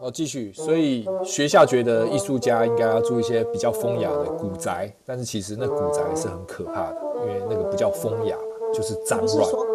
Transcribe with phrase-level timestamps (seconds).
[0.00, 0.50] 哦，继续。
[0.54, 8.34] 所以学校觉得艺术家应该要住一些比较风雅的古宅，但是其实那古宅是很可怕的，因为那个不叫风雅，
[8.72, 9.67] 就是脏乱。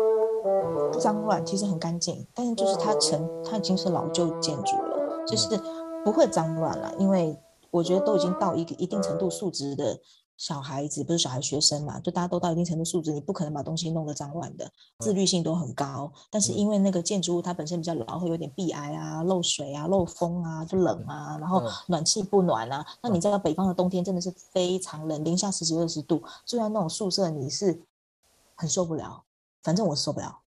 [1.04, 5.59] 不脏乱，其实很干净，但是就是它成，它已经是老旧建筑了，就是
[6.05, 7.38] 不会脏乱了，因为
[7.71, 9.99] 我觉得都已经到一个一定程度素质的。
[10.35, 16.12] 小孩子不是小孩，学生嘛，就大家都到一定程度素质，你不可能把东西弄得脏乱的，自律性都很高。
[16.31, 22.84] 但是因为那个建筑物它本身比较老，会有点壁癌啊、漏水啊、漏风啊，就冷啊，然后暖气不暖啊。
[23.01, 27.84] 那你知道北方的冬天真的是非常冷，零下十几二十度，住在那种宿舍你是
[28.55, 29.23] 很受不了。
[29.62, 30.40] 反正我受不了。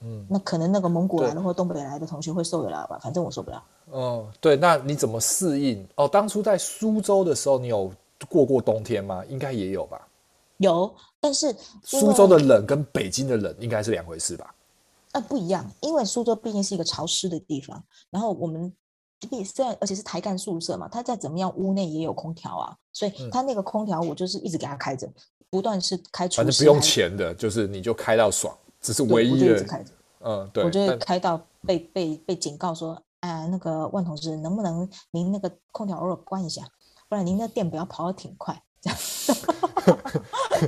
[0.00, 2.98] 嗯，那可能那个蒙古来的或东北来的同学会受得了吧？
[3.02, 3.62] 反正我受不了。
[3.90, 5.86] 哦，对，那你怎么适应？
[5.94, 7.92] 哦，当初在苏州的时候，你有。
[8.30, 9.22] 过过冬天吗？
[9.26, 10.08] 应该也有吧。
[10.56, 10.90] 有，
[11.20, 14.54] 但是苏州的冷跟北京的冷应该是两回事吧？
[15.12, 17.84] 啊，不一样，因为苏州毕竟是一个潮湿的地方。
[18.08, 18.72] 然后我们
[19.44, 25.06] 虽然而且是台干宿舍嘛，它再怎么样屋内也有空调啊，所以它那个空调我就是一直给它开着，
[25.50, 26.36] 不断是开除。
[26.36, 29.84] 反正不用钱的，就是你就开到爽，只是唯一的。
[30.20, 30.64] 嗯，对。
[30.64, 36.62] 我就会开到被被被警告说，啊，那个万同志，能不能您那个空调偶尔关一下？
[37.08, 38.98] 不然您的电表要跑得挺快，这样，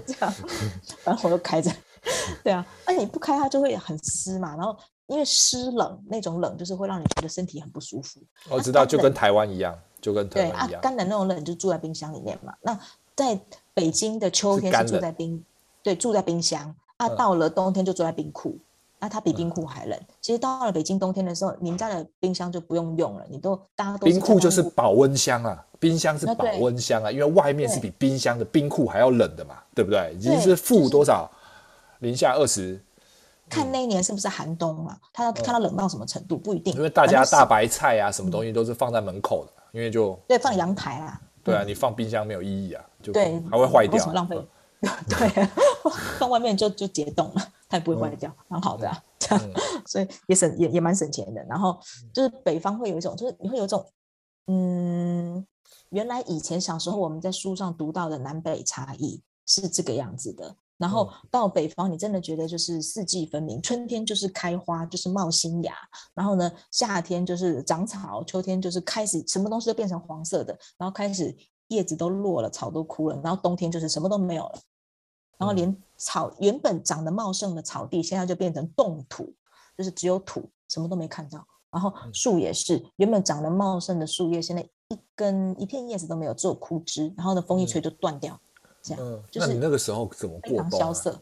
[0.06, 0.32] 这样，
[1.02, 1.68] 反正我都开着，
[2.44, 4.76] 对啊，那你不开它就会很湿嘛，然后
[5.08, 8.20] 因为湿冷那种冷就是会让你觉得身体很不舒服。
[8.48, 10.28] 我知道，就跟台湾一样，就跟。
[10.28, 12.54] 对啊，干冷那种冷就住在冰箱里面嘛。
[12.60, 12.78] 那
[13.16, 13.36] 在
[13.74, 15.44] 北京的秋天是住在冰，
[15.82, 18.56] 对，住在冰箱啊，到了冬天就住在冰库。
[19.00, 19.96] 那、啊、它比冰库还冷。
[19.96, 30.12] 嗯、其实到了北京冬天的时候，你们家的冰箱就不用用了，你都大家都冰库就是保温箱啊，冰箱是保温箱啊，因为外面是比冰箱的冰库还要冷的嘛，对不对？
[30.14, 31.30] 已经是负多少？
[32.00, 32.80] 零下二十。
[33.48, 34.98] 看那一年是不是寒冬嘛？
[35.12, 36.74] 它要看到冷到什么程度，不一定。
[36.74, 41.20] 因为大家大白菜啊，什么东西都是放在门口的，因为就对放阳台啊。
[41.44, 43.92] 对啊，你放冰箱没有意义啊，就对还会坏掉。
[43.92, 44.44] 为什么浪费？
[45.08, 45.48] 对，
[46.18, 47.52] 放外面就就解冻了。
[47.68, 49.52] 它也不会坏掉，蛮、嗯、好的、啊，这样，嗯、
[49.86, 51.44] 所以也省也也蛮省钱的。
[51.44, 51.78] 然后
[52.14, 53.84] 就是北方会有一种，就是你会有一种，
[54.46, 55.46] 嗯，
[55.90, 60.56] 原来以前小时候我们在书上读到的南北差异是这个样子的。
[60.78, 65.74] 然后到北方，你真的觉得就是四季分明，春天就是开花，就是冒新芽，
[66.14, 71.36] 然后呢，夏天就是长草，秋天就是开始什么东西都变成黄色的，然后开始
[71.68, 74.58] 叶子都落了，草都枯了，然后冬天就是什么都没有了。
[75.38, 79.32] 然后连草原本长得茂盛的草地，现在就变成冻土，
[79.76, 81.46] 就是只有土，什么都没看到。
[81.70, 87.12] 然后树也是，原本长得茂盛的树叶，现在一根一片叶子都没有，只有枯枝。
[87.16, 88.40] 然后呢，风一吹就断掉，
[88.82, 89.04] 这样。
[89.04, 90.70] 嗯，就是、那你那个时候怎么过冬、啊？
[90.70, 91.20] 萧瑟，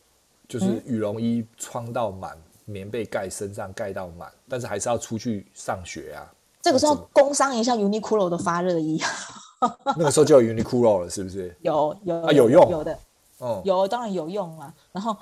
[0.48, 6.32] 就是羽绒衣穿到满，嗯、棉被盖身上盖到满，但是还是要出去上学啊。
[6.62, 9.02] 这个时候工商一下 Uniqlo 的发热衣。
[9.96, 11.56] 那个时候就有 Uniqlo 了，是不是？
[11.62, 12.98] 有有啊，有用，有的。
[13.38, 14.72] 哦，有当然有用啊。
[14.92, 15.16] 然后，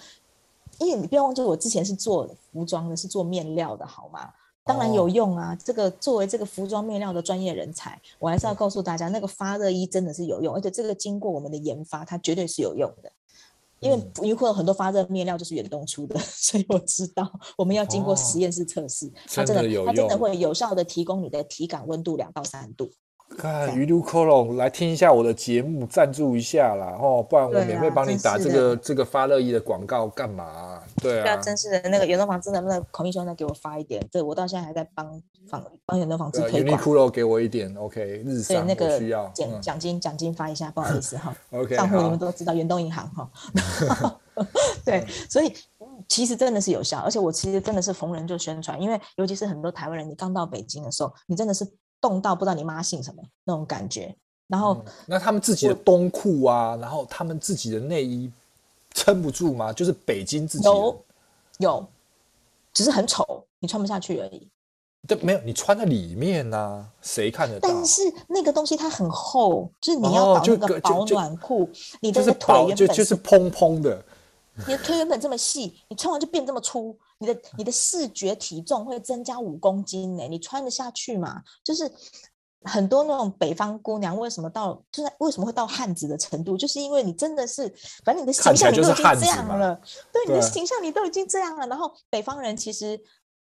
[0.79, 4.31] 因为你不要忘记，我之前是做服装的，是做面料的，好吗？
[4.65, 5.57] 当然有用啊。
[5.63, 13.11] 这个作为这个服装面料的专业人才，我还是要告诉大家，那个发热衣真的是有用，而且这个经过我们的研发，它绝对是有用的。
[13.81, 22.91] 因为鱼库有很多发热面料就是远东出的，所以我知道我们要经过实验室测试，它真的，它真的会有效的提供你的体感温度两到三度。
[23.37, 30.83] 看 Uniqlo 来听一下我的节目，赞助一下啦，哦，不然我免费帮你打这个这个发热衣的广告干嘛、啊？
[31.03, 34.05] 对啊，真是的，那个远东纺织能不能孔医生再给我发一点？
[34.11, 36.79] 对，我到现在还在帮帮帮远东纺织推广。
[36.79, 41.35] Uniqlo 给我一点，OK，日商那个需要奖奖金奖金发一下，不好意思哈。
[41.51, 43.31] OK，账户你们都知道，远东银行哈。
[44.85, 45.53] 对，所以
[46.09, 51.69] 其实真的是有效，而且我其实真的是逢人就宣传，因为尤其是很多台湾人，你刚到北京的时候，你真的是。
[52.05, 54.15] 冻到不知道你妈姓什么那种感觉，
[54.47, 58.31] 然后、嗯、那他们自己的冬裤啊，然后他们自己的内衣
[58.93, 59.73] 撑不住吗？
[59.73, 61.03] 就是北京自己有
[61.61, 61.87] 有，
[62.75, 64.47] 只是很丑，你穿不下去而已。
[65.09, 67.71] 对，没有你穿在里面呢、啊，谁看得到？
[67.71, 71.71] 但是那个东西它很厚，就是你要搞那个保暖裤，
[72.03, 74.05] 你的腿原本就就是蓬蓬的。
[74.67, 81.43] 你的腿原本这么细，你穿完就变这么粗，你的你的视觉体重会增加五公斤呢，你穿得下去吗？
[81.63, 81.91] 就是
[82.63, 87.73] 很多那种北方姑娘为什么到就是为什么会到汉子的程度，就是因为你真的是，
[88.05, 89.81] 反正你的形象你都已经这样了，
[90.13, 93.01] 对，你的形象你都已经这样了，然后北方人其实。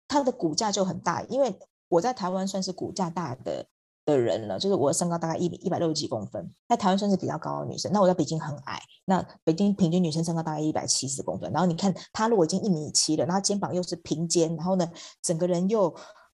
[0.08, 3.64] 他的骨架就很大，因为我在台湾算是骨架大的
[4.04, 7.90] 的人了，就是我的身高大概一米一百六十几公分，在台湾算是比较高的女生。
[7.92, 11.50] 那我在北京很矮，那北京平均女生身高大概一百七十公分。
[11.52, 14.90] 然后你看她如果已经一米七了，然后肩膀又是平肩，然后呢，
[15.22, 15.94] 整个人又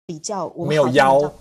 [0.06, 1.32] 比较我没有腰，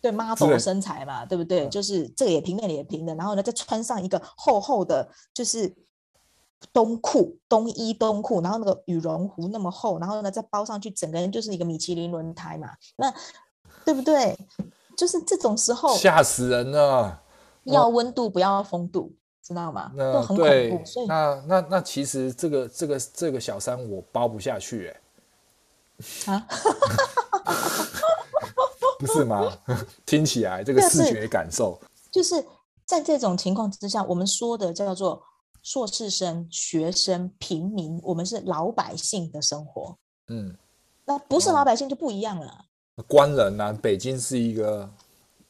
[0.00, 1.68] 对 model 身材嘛，对不对？
[1.68, 5.74] 就是这个也平，那个也平的，然后呢，再穿上一个厚厚的，就是。
[6.72, 13.12] 冬裤、冬衣、冬裤，然后那个羽绒服那么厚，然后呢再包上去，整个人就是一个米其林轮胎嘛，那
[13.84, 14.34] 对不对？
[14.96, 17.20] 就是这种时候吓死人了。
[17.64, 19.12] 要温度不要风度，
[19.42, 19.90] 知道吗？
[19.94, 20.84] 那都很恐怖。
[20.84, 24.94] 所以那那那其实这个这个这个小三我包不下去
[26.26, 26.32] 哎。
[26.32, 26.46] 啊？
[28.98, 29.52] 不是吗？
[30.06, 31.78] 听起来这个视觉感受，
[32.10, 32.44] 就是
[32.84, 35.22] 在这种情况之下，我们说的叫做。
[35.66, 39.96] 硕士生、学生、平民，我们是老百姓的生活。
[40.28, 40.54] 嗯，
[41.06, 42.66] 那不是老百姓就不一样了。
[43.02, 43.78] 官人呢、啊？
[43.82, 44.88] 北京是一个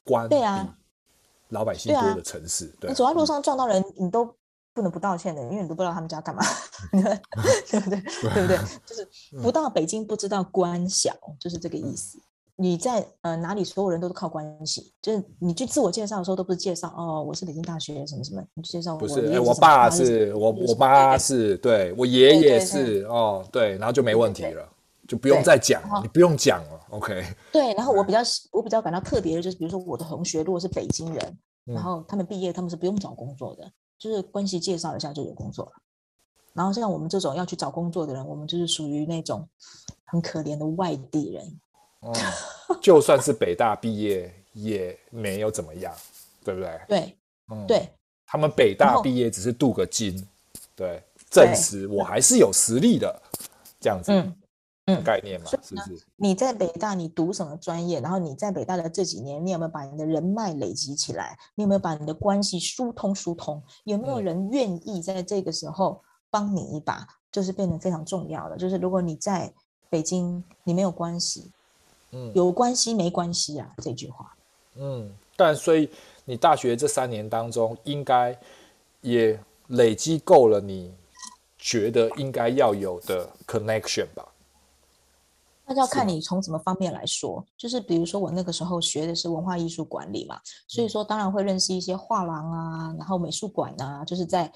[0.04, 0.76] 官，对啊，
[1.48, 2.66] 老百姓多的城市。
[2.80, 4.24] 对、啊，你走在路上撞到人，你都
[4.72, 6.42] 不能不道歉的，因为你都不知道他们家干嘛，
[7.70, 8.00] 对不对？
[8.00, 8.58] 对不对？
[8.86, 9.08] 就是
[9.42, 12.18] 不到北京不知道官小，就是这个意思。
[12.56, 14.92] 你在呃哪里，所有人都是靠关系。
[15.02, 24.68] 就是你去自我介绍的时候，都不是介绍哦，我是北京大学什么什么，你介绍不是，哎，我爸是我，我妈是对，我爷爷是哦，对，然后就没问题了，
[25.06, 27.24] 就不用再讲，你不用讲了，OK。
[27.52, 28.20] 对，然后我比较
[28.52, 35.72] 我比较感到特别的就是，比如说我的同学如果是北京人，然后他们毕业他们是不用找工作的，就是关系介绍一下就有工作了。
[36.52, 39.48] 然后像我们这种要去找工作的人，我们就是属于那种
[40.04, 41.60] 很可怜的外地人。
[42.00, 42.12] 嗯，
[42.80, 45.92] 就算是北大毕业也没有怎么样，
[46.44, 46.80] 对不对？
[46.88, 47.18] 对，
[47.50, 47.88] 嗯，对，
[48.24, 50.26] 他们北大毕业只是镀个金，
[50.76, 53.22] 对，证实我还是有实力的，
[53.80, 54.36] 这样子，嗯
[54.86, 56.04] 嗯，概念嘛，是不是？
[56.16, 58.00] 你在北大，你读什么专业？
[58.00, 61.38] 然后你在北大的这几年，你有没有把你的人脉累积起来？
[61.54, 63.62] 你有没有把你的关系疏通疏通？
[63.84, 67.06] 有没有人愿意在这个时候帮你一把？
[67.32, 68.56] 就是变得非常重要的。
[68.56, 69.52] 就是如果你在
[69.88, 71.50] 北京，你没有关系。
[72.32, 73.74] 有关系没关系啊？
[73.78, 74.36] 这句话。
[74.76, 75.90] 嗯，但所以
[76.24, 78.38] 你大学这三年当中，应该
[79.00, 79.36] 也
[79.68, 80.94] 累积够了，你
[81.58, 84.28] 觉得应该要有的 connection 吧？
[85.66, 87.44] 那就要看你从什么方面来说。
[87.56, 90.38] 就是比如说我那个时候学的是文化艺术管理嘛，
[90.68, 94.52] 所以说当然会认识一些画廊啊，然后美术馆啊，就是在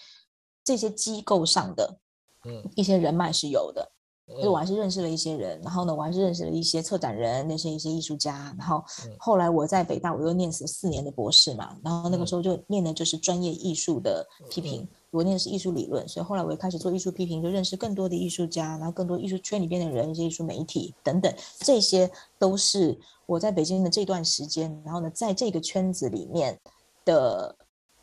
[0.65, 1.99] 这些机构上的，
[2.45, 3.93] 嗯，一些人脉是有的。
[4.31, 8.55] 所以我还是认识了一些人，然后呢，我还是认识了一些策展人，认识一些艺术家。
[8.59, 8.85] 然后
[9.19, 16.07] 后来我在北大，我又念了四年的博士嘛，然后那个时候就念的就是专业艺术的批评，我念的是艺术理论。
[16.09, 26.59] 所以后来我也开始做艺术批评，就认识更多的艺术家，然后更多艺术圈里边的人，一些艺术媒体等等，这些都是我在北京的这段时间，然后呢，在这个圈子里面
[27.05, 27.57] 的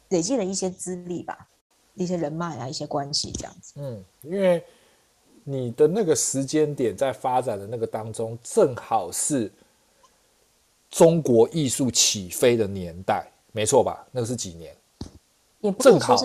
[0.09, 1.47] 累积了一些资历吧，
[1.93, 3.73] 一些人脉啊，一些关系这样子。
[3.77, 4.63] 嗯，因为。
[5.47, 9.51] 你的那个时间点在发展的那个当中，正好是
[10.89, 14.07] 中国艺术起飞的年代，没错吧？
[14.11, 14.75] 那个是几年？
[15.65, 16.15] 也不是正好，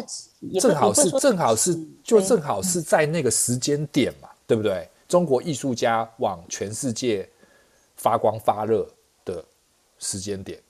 [0.61, 4.89] 正好是正好是就正好是在那个时间点嘛，对不对？
[5.09, 7.29] 中国艺术家往全世界
[7.97, 8.87] 发光发热
[9.25, 9.45] 的
[9.99, 10.61] 时间点，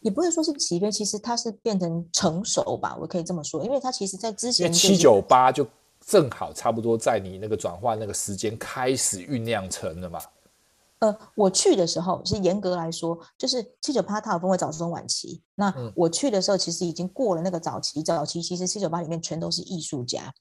[0.00, 5.66] 也不会说是起飞，其实它是变成成熟吧，我可以这么说，因为它其实在之前七九八就。
[6.06, 10.18] 正好差不多在你那个转换那个时间开始酝酿成了嘛？
[11.00, 15.40] 呃，我去的时候，其实严格来说，就是七九八它有分为早中晚期。
[15.54, 18.02] 那我去的时候，其实已经过了那个早期。
[18.02, 20.32] 早期其实七九八里面全都是艺术家，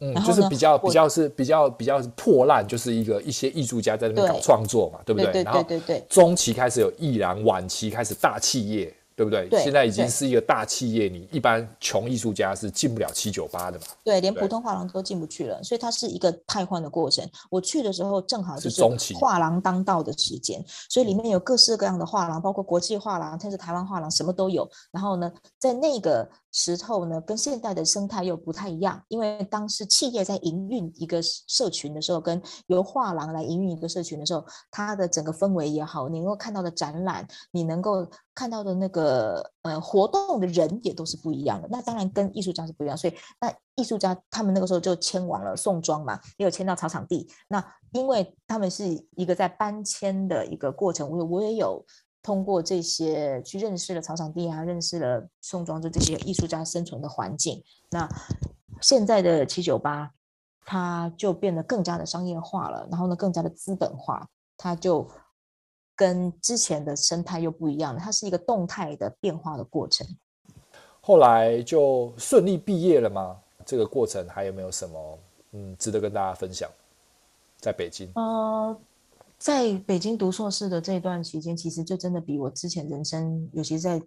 [0.00, 5.32] 嗯，就是比较比较是比较比较破烂，就是一个一些艺术家在那边搞创作嘛，对，对不对？
[5.32, 6.06] 对对对对对。
[6.08, 8.94] 中期开始有艺廊，晚期开始大企业。
[9.16, 9.48] 对不对？
[9.48, 13.86] 对，现在已经是一个大企业，你一般穷艺术家是进不了七九八的嘛？
[14.04, 17.26] 对，连普通画廊都进不去了，所以它是一个汰换的过程。
[17.50, 24.68] 我去的时候正好就是中期画廊当道的时间，所以里面有各式各样的画廊，包括国际画廊，甚至台湾画廊，什么都有。
[24.92, 41.68] 然后呢，在那个时候呢，跟现在的生态又不太一样，因为当时企业在营运一个社群的时候，跟由画廊来营运一个社群的时候，它的整个氛围也好，你能够看到的展览，你能够看到的那个呃活动的人也都是不一样的。
[41.70, 47.28] 那当然跟艺术家是不一样，所以那艺术家他们那个时候就迁往了宋庄嘛，也有迁到草场地。
[47.48, 51.84] 那因为他们是一个在搬迁的一个过程，我我也有
[52.26, 57.62] 通过这些去认识了草场地啊，认识了宋庄，就这些艺术家生存的环境。
[57.90, 58.08] 那
[58.82, 60.10] 现在的七九八，
[60.64, 65.08] 它就变得更加的商业化了，然后呢，更加的资本化，它就。
[65.98, 70.06] 跟之前的生态又不一样了，它是一个动态的变化的过程。
[71.00, 73.40] 后来就顺利毕业了吗？
[73.64, 75.18] 这个过程还有没有什么
[75.52, 76.70] 嗯值得跟大家分享？
[77.56, 78.78] 在北京，呃，
[79.38, 84.00] 在北京读硕士的这段期间，其实就真的比我之前人生，尤其在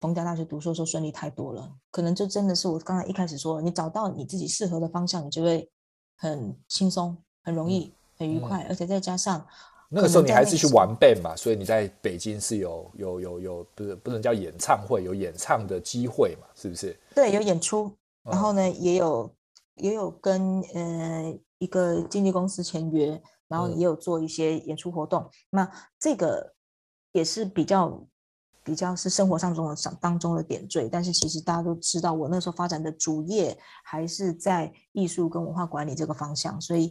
[0.00, 1.72] 逢甲大学读硕士顺利太多了。
[1.90, 5.70] 可能就真的是我刚才一开始说，你找到你自己适合的方向，你就会
[6.16, 9.46] 很轻松、很容易、很愉快，嗯、而且再加上
[9.88, 16.98] 那个时候你还是去玩 band 嘛，所以你在北京是有有有有不是不能叫演唱会，有演唱的机会嘛，是不是？
[17.14, 17.92] 对，有演出，
[18.24, 19.30] 然后呢，嗯、也有
[19.76, 21.38] 也有跟呃。
[21.58, 25.22] 一个经纪公司签约，然后也有做一些演出活动。
[25.22, 26.54] 嗯、那这个
[27.12, 28.02] 也是比较
[28.62, 30.88] 比较是生活上中的当中的点缀。
[30.88, 36.60] 但是其实大家都知道，我那时候发展的主业还是在艺术跟文化管理这个方向。
[36.60, 36.88] 所以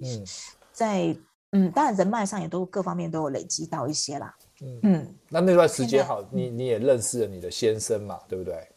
[0.72, 1.20] 在，在
[1.52, 4.36] 嗯，当然人脉上也都各方面都有累积到一些啦。
[4.62, 8.68] 嗯，嗯那那段时间好，你你也认识了你的先生嘛，对不对？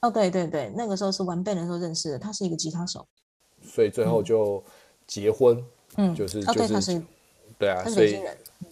[0.00, 3.06] 哦，对对对，那个时候是玩 band 的时候认识的，他是一个吉他手，
[3.62, 4.62] 所以最后就。
[4.66, 4.70] 嗯
[5.06, 5.62] 结婚，
[5.98, 7.04] 嗯，就是就是，
[7.58, 8.20] 对啊，所以，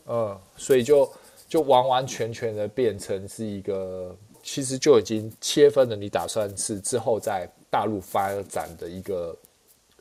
[0.06, 1.10] 嗯，所以就
[1.48, 5.96] 就完完全全的变成是一个，其实就已经切分了。
[5.96, 9.36] 你打算是之后在大陆发展的一个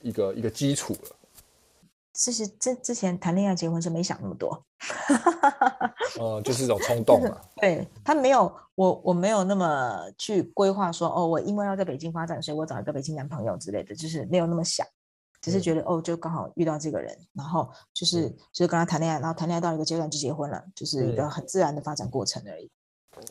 [0.01, 1.15] 一个一个基础了。
[2.13, 4.61] 其实之之前谈恋爱结婚是没想那么多，
[6.19, 7.39] 嗯，就是一种冲动嘛。
[7.61, 14.85] 对，他没有我我没有那么去规划说哦，我因为要在北京发展，所以我找一个北京男朋友之类的，就是没有那么想。
[15.41, 22.69] 只是觉得哦，就刚好遇到这个人，然后就是就是跟他谈恋爱，然后谈恋爱到一个阶段就结婚了，就是一个很自然的发展过程而已。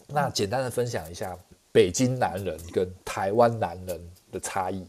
[0.09, 1.38] 那简单的分享一下
[1.71, 4.85] 北京男人跟台湾男人的差异，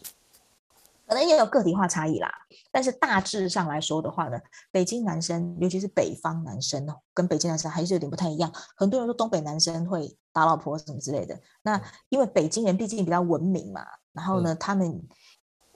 [1.07, 2.29] 可能也有个体化差异啦，
[2.71, 4.39] 但是大致上来说的话呢，
[4.71, 8.51] 北京男生，尤其是北方男生哦，跟北京男生还是有点不太一样。
[8.75, 14.99] 很多人说东北男生会打老婆什么之类的，那因为北京人毕竟比较文明嘛，然后呢，他们。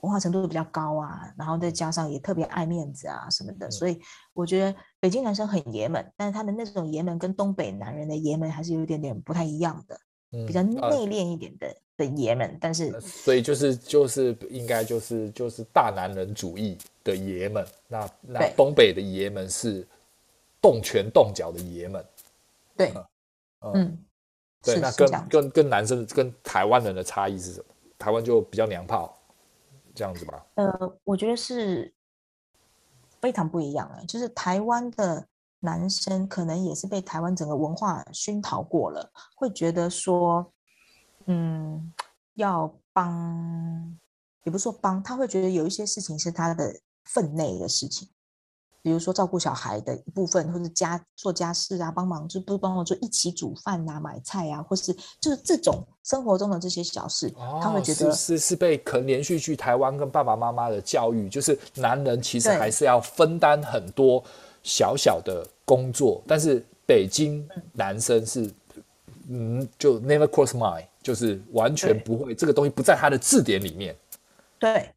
[0.00, 3.98] 文化程度比较高啊，然后再加上也特别爱面子啊什么的，所以
[4.34, 9.98] 我觉得北京男生很爷们，但是他们那种爷们跟东北男人的爷们还是有一点点不太一样的，
[10.46, 12.56] 比较内敛一点的的爷们。
[12.60, 19.86] 但是，所以就是就是应该就是就是大男人主义的爷们，那那东北的爷们是
[20.60, 22.04] 动拳动脚的爷们。
[22.76, 22.92] 对，
[23.72, 23.98] 嗯，
[24.62, 27.66] 对，那跟跟跟男生跟台湾人的差异是什么？
[27.98, 29.15] 台湾就比较娘炮。
[29.96, 31.94] 这样子吧，呃，我觉得是
[33.18, 34.04] 非常不一样的。
[34.04, 35.26] 就是台湾的
[35.60, 40.52] 男生可能也是被台湾整个文化熏陶过了，会觉得说，
[41.24, 41.90] 嗯，
[42.34, 43.98] 要帮，
[44.44, 48.10] 也不说帮，他会觉得有一些事情是他的分内的事情。
[48.86, 64.22] 比如说照顾小孩的一部分，或者家做家事啊，帮忙就不帮忙做一起煮饭啊、买菜啊，或是就是这种生活中的这些小事，哦、他们觉得是是，是被可能连续去台湾跟爸爸妈妈的教育，就是男人其实还是要分担很多
[64.62, 68.48] 小小的工作，但是北京男生是
[69.28, 73.96] 嗯，就 never cross mind，就是完全不会这个东西不在他的字典里面，
[74.60, 74.88] 对。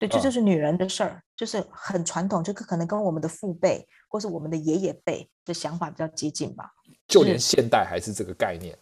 [0.00, 6.72] 对，这就是女人的事儿，嗯、就是很传统，就可能跟我们的父辈或是我们的爷爷辈的想法比较接近吧。
[7.06, 8.78] 就连现代还是这个概念，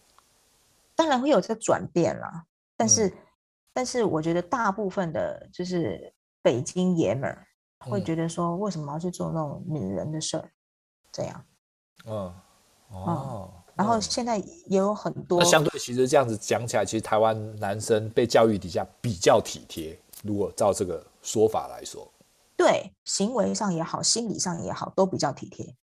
[0.94, 2.44] 当然会有这个转变啦。
[2.76, 3.12] 但是，嗯、
[3.72, 7.44] 但是我觉得大部分的，就是北京爷们儿
[7.80, 10.48] 会觉得说，为什么要去做那种女人的事儿？
[11.10, 11.44] 这样，
[12.06, 12.32] 嗯，
[12.90, 15.40] 哦、嗯，然后现在也有很多。
[15.40, 19.98] 那相对其实这样子讲起来，其实台湾男生被教育底下比较体贴。
[20.22, 22.10] 如果照这个说法来说，
[22.56, 25.74] 对，行为上也好，心理上也好，都比较体贴。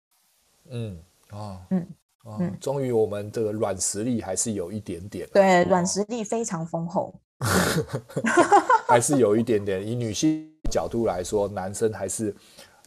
[0.70, 0.98] 嗯，
[1.30, 1.86] 哦，嗯，
[2.24, 5.28] 哦、嗯，终于我们这个软实力还是有一点点。
[5.32, 7.14] 对，软实力非常丰厚，
[8.88, 9.86] 还是有一点点。
[9.86, 12.34] 以女性角度来说，男生还是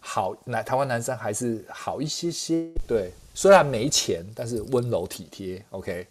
[0.01, 2.69] 好，男台湾男生还是好一些些。
[2.87, 5.63] 对，虽然没钱，但是温柔体贴。
[5.69, 6.07] OK。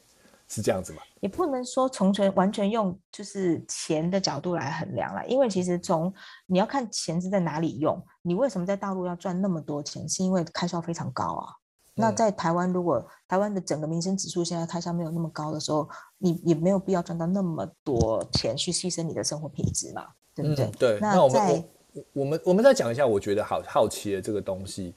[0.48, 1.02] 是这样子吗？
[1.20, 6.12] 也不能说从全完全用就是钱的角度来衡量了，因为其实从
[6.46, 8.00] 你要看钱是在哪里用。
[8.22, 10.08] 你为什么在大陆要赚那么多钱？
[10.08, 11.52] 是因为开销非常高啊。
[11.96, 15.88] 嗯、那在台湾，如果台湾的整个民生指数现在开销没有那么高的时候，
[16.18, 20.66] 你也没有必要赚到那么多钱去牺牲你的生活品质嘛，对不对？
[20.66, 20.98] 嗯、对。
[21.00, 24.94] 那，那我们我，我们我们再讲一下，我觉得好好奇的这个东西，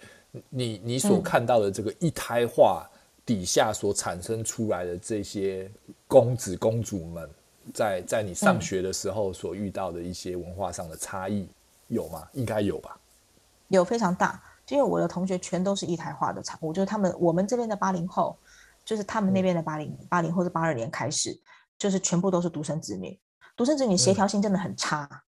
[0.49, 2.87] 你你所看到的这个一胎化。
[2.93, 2.98] 嗯
[3.29, 5.69] 底下所产生出来的这些
[6.07, 7.29] 公子公主们，
[7.71, 11.47] 在在你上学的时候所遇到的一些文化上的差异
[11.89, 12.27] 有吗？
[12.33, 12.99] 应该有吧？
[13.67, 18.35] 有非常大，因为我的同学全都是一台化的产物，就是他们我们这边的八零后，
[18.83, 21.39] 就是他们那边的八零八零或者八二年开始，
[21.77, 23.15] 就是全部都是独生子女，
[23.55, 25.07] 独生子女协调性真的很差。
[25.11, 25.28] 嗯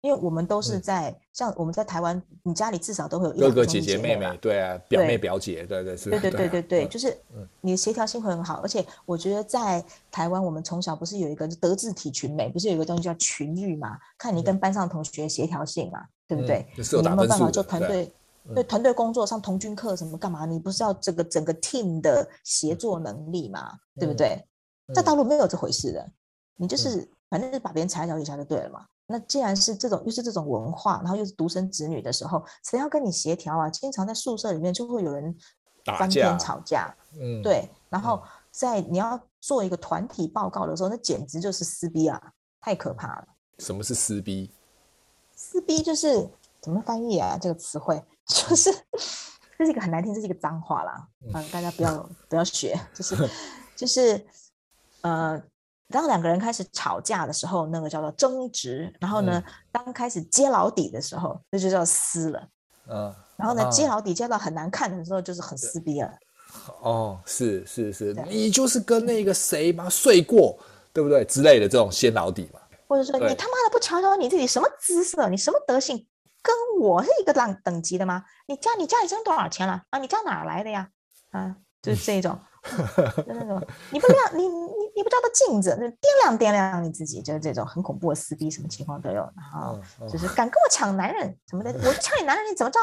[0.00, 7.16] 因为我们都是在、嗯、像我们在台湾，你家里至少都会有一个哥哥姐姐妹妹，对啊，表妹表姐，对对是，对对对对对，就是
[7.60, 8.60] 你的协调性会很好。
[8.62, 13.98] 而且我觉得在台湾，我们从小不是有一个德智体群美，不是有一个东西叫群育嘛？
[14.16, 16.66] 看你跟班上同学协调性嘛，对不对？
[16.76, 18.12] 你有没有办法做团队？
[18.54, 20.46] 对团队工作上同军课什么干嘛？
[20.46, 23.76] 你不是要这个整个 team 的协作能力嘛？
[23.98, 24.42] 对不对？
[24.94, 26.08] 在大陆没有这回事的，
[26.56, 28.86] 你就是反正是把别人踩在脚底下就对了嘛。
[29.10, 33.70] 那既然是这种，又是这种文化，然后又是独生子女的时候，谁要跟你协调啊？
[33.70, 35.34] 经常在宿舍里面就会有人
[35.98, 37.66] 翻天吵架，嗯，对。
[37.88, 42.20] 然后在你要做一个团体报告的时候，那简直就是撕逼啊，
[42.60, 43.28] 太可怕了。
[43.60, 44.52] 什么是撕逼？
[45.34, 46.28] 撕逼就是
[46.60, 47.38] 怎么翻译啊？
[47.40, 48.70] 这个词汇 就是
[49.56, 51.08] 这是一个很难听，这是一个脏话啦。
[51.24, 53.30] 嗯，大家不要 不要学，就是
[53.74, 54.26] 就是
[55.00, 55.42] 呃。
[55.88, 58.92] 当两个人开始吵架的时候，那个叫做争执。
[59.00, 62.48] 然后呢，嗯、当开始揭老底的时候，那就叫撕了。
[62.88, 63.14] 嗯。
[63.36, 66.12] 然后呢，揭老底揭到很难看的时候，就是很撕逼了。
[66.80, 70.58] 哦，是是是，你就是跟那个谁嘛睡过，
[70.92, 71.24] 对不对？
[71.24, 72.60] 之类的这种掀老底嘛。
[72.88, 76.06] 或者说，你他妈的不瞧瞧你自己什么姿色，你什么德性，
[76.42, 78.24] 跟我是一个档等级的吗？
[78.46, 79.98] 你家你家里挣多少钱了啊？
[79.98, 80.88] 你家哪来的呀？
[81.30, 82.38] 啊，就是这种。
[83.26, 85.94] 就那种，你不亮，你你你不照照镜子，那掂
[86.24, 89.16] 量掂量你自己，就是这种很恐怖的撕逼，什么情况都有。
[89.16, 92.78] 然后就是敢跟我抢男人什么的，我就抢你男人，你怎么着？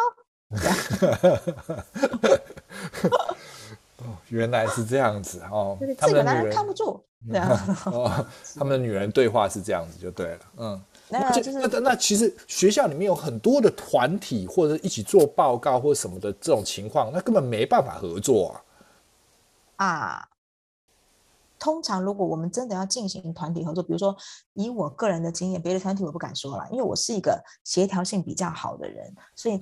[3.09, 3.35] 哦，
[4.29, 5.77] 原来是这样子哦。
[5.99, 7.77] 这个男人看不住，对啊。
[7.85, 8.25] 哦，
[8.55, 10.81] 他们的女人对话是这样子就对了，嗯。
[11.07, 18.61] 那就是那那其实学校里面有很多的团体或者一起做报告或者什么的这种情况，那根本没办法合作啊。
[19.77, 20.27] 啊，
[21.57, 24.15] 通常如果我们真的要进行团体合作，比如说
[24.53, 29.59] 以我个人的经验，别的团体我不敢说了，因为我是一个协调性比较好的人，所以，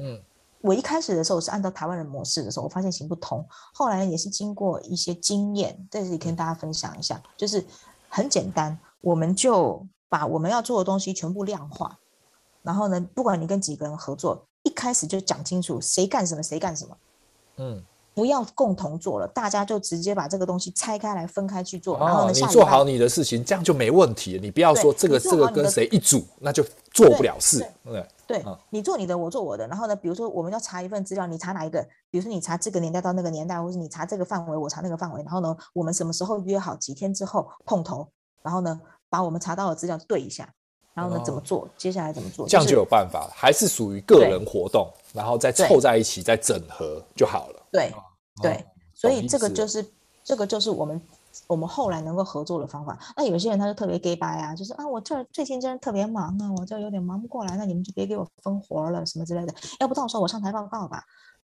[0.62, 7.65] 我一开始的时候是按照台湾人模式的时候，我发现行不通，后来也是经过一些经验，在这里跟大家分享一下，就是
[8.10, 11.97] 很简单，我们就把我们要做的东西全部量化，
[12.62, 16.97] 然后呢，不管你跟几个人合作，一开始就讲清楚谁干什么，谁干什么，
[17.58, 17.84] 嗯。
[18.13, 21.97] 不要共同做了，大家就直接把这个东西拆开来分开去做。
[21.99, 24.41] 然后呢，你做好你的事情，这样就没问题了。
[24.41, 27.65] 你不要说这个这个跟谁一组，那就做不了事。
[27.84, 29.67] 对对，你做你的，我做我的。
[29.67, 31.82] 然后呢，比如说我们要查一份资料，你查哪一个？
[32.10, 35.21] 比如说你查这个年代到那个年代，或是你查这个范围，我查那个范围。
[35.23, 36.76] 然后呢，我们什么时候约好？
[36.76, 38.08] 几天之后碰头。
[38.41, 40.54] 然后呢，把我们查到的资料对一下。
[40.93, 41.67] 然后呢，怎么做？
[41.77, 42.47] 接下来怎么做？
[42.47, 47.63] 这样就有办法，还是属于个人活动，然后再凑在一起，再整合就好了。
[47.71, 47.93] 对。
[48.41, 49.86] 对，所以这个就是
[50.23, 50.99] 这个就是我们
[51.45, 52.97] 我们后来能够合作的方法。
[53.15, 59.53] 那有些人他就特别假掰啊，就是啊，我这最近真的特别忙啊，我这有点忙不过来，那你们就别给我分活了什么之类的。
[59.79, 61.03] 要不到时候我上台报告吧。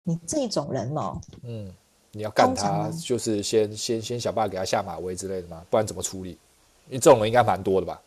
[0.03, 1.73] 你这种人哦，嗯，
[2.11, 6.31] 你要干他，就是先先先想办法给他下马威之类的嘛，不然怎么处理？
[6.89, 8.03] 因为这种人应该蛮多的吧？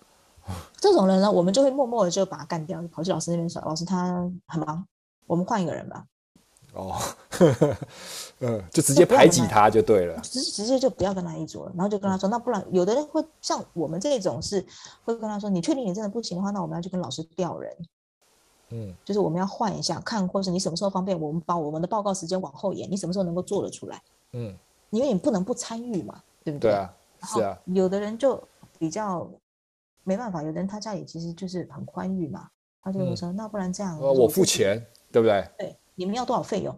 [0.77, 4.85] 这种人呢，我们就会默默的就把他干掉，跑去老师那边说，老师他很忙，
[5.27, 6.05] 我们换一个人吧。
[6.73, 6.93] 哦，
[8.41, 14.63] 嗯，就直接排挤他就对了，直直接就不要跟他一组了，然后就跟他说，那不然有的人会像我们这种是
[15.05, 17.73] 会跟他说，你确定你真的不行的话，那我们要去跟老师调人，
[18.71, 24.01] 嗯，就是我们要换一下看，或是你什么时候方便，我们把我们的报告时间往后延，你什么时候能够做得出来，
[24.33, 24.53] 嗯，
[24.89, 26.71] 因为你不能不参与嘛，对不对？
[26.71, 28.41] 对啊，是啊，有的人就
[28.77, 29.25] 比较
[30.05, 32.47] 没办法，有的人他家里其实就是很宽裕嘛，
[32.81, 35.45] 他就会说，那不然这样，我付钱，对不对？
[35.57, 35.75] 对。
[35.97, 36.77] 你们要多少费用？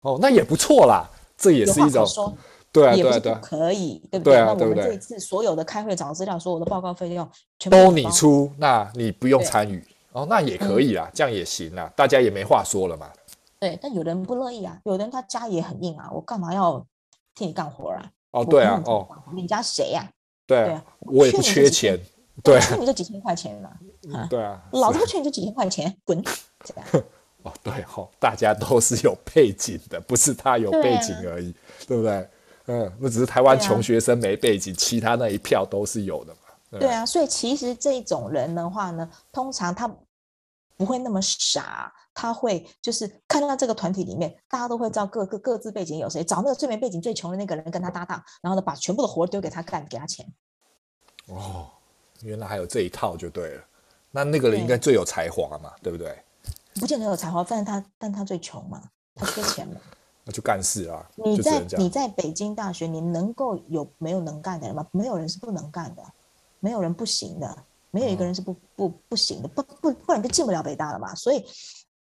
[0.00, 2.36] 哦，那也不错啦，这也是一种说，
[2.72, 4.36] 对啊，对啊，对，可以，对不对？
[4.36, 13.08] 那我们这一次所有的开会找资料，所有的报告费用全都你出，那你不用参与哦，那也可以啦，这样也行啦，大家也没话说了嘛。
[13.60, 16.84] 对，但有人不乐意啊，有人他家也很硬啊，我干嘛要
[17.36, 18.10] 替你干活啊？
[18.32, 20.10] 哦，对啊，哦，你家谁呀？
[20.48, 21.96] 对啊，我也不缺钱，
[22.42, 23.70] 对，缺你就几千块钱嘛，
[24.28, 26.22] 对啊，老子不缺你这几千块钱，滚，
[26.64, 26.86] 这样。
[27.42, 31.54] 哦，对吼，大家都是有背景的，不是他有背景而已，
[31.86, 32.28] 对，不对？
[32.66, 36.40] 嗯，那只是台湾穷学生没背景，啊、其他那一票都是有的嘛。
[36.72, 39.88] 对，对啊，所以其实这种人的话呢，通常他
[40.76, 50.26] 不会那么傻，他会就是看到这个团体里面，大家都会知道各各各自背景有谁，找那个最没背景、最穷的那个人跟他搭档，然后呢，把全部的活丢给他干，给他钱。
[51.28, 51.70] 哦，
[52.22, 53.64] 原来还有这一套就对了。
[54.10, 56.18] 那那个人应该最有才华嘛，对，对不对？
[56.80, 58.82] 不见得有才华，但是他但他最穷嘛。
[59.14, 59.74] 他缺钱嘛。
[60.24, 61.10] 那就干事啊。
[61.16, 64.86] 你在你在北京大学，你能够有没有能干的人吗？
[64.92, 66.02] 没有人是不能干的，
[66.60, 71.14] 没有人不行的，没有一个人是不不不行的，不不不然就进不了北大了嘛。
[71.14, 71.44] 所以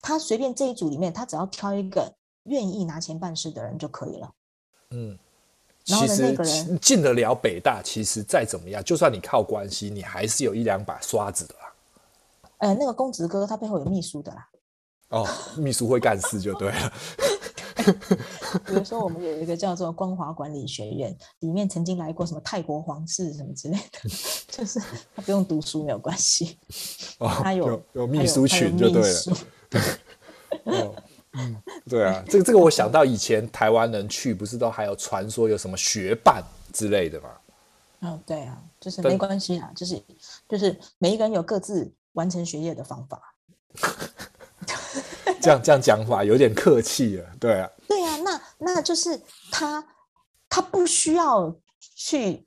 [0.01, 2.12] 他随便这一组里面，他只要挑一个
[2.43, 4.32] 愿意拿钱办事的人就可以了。
[4.91, 5.17] 嗯。
[5.86, 6.36] 其实
[6.82, 11.74] 进得了北大，其实再怎么样，就算你靠关系，你还是有一两把刷子的啦。
[12.58, 14.50] 呃，那个公子哥他背后有秘书的啦。
[15.10, 16.93] 哦，秘书会干事就对了。
[18.65, 24.10] 比如说，我们有一个叫做光华管理学院，里面曾经来过什么泰国皇室什么之类的，
[24.50, 24.80] 就是
[25.15, 26.58] 他不用读书没有关系。
[27.19, 29.19] 哦，他有有，有秘书群就对了。
[30.65, 30.95] 哦
[31.38, 36.43] 嗯， 对啊，这个这个我想到以前台湾人去，不是都还有传说有什么学伴
[36.74, 37.30] 之类的吗？
[38.02, 40.02] 哦，对啊，就是没关系啊，就是
[40.48, 43.34] 就是每一个人有各自完成学业的方法。
[45.41, 47.69] 这样这样讲法有点客气了，对啊。
[47.88, 49.19] 对啊，那那就是
[49.52, 49.84] 他
[50.50, 52.45] 他不需要去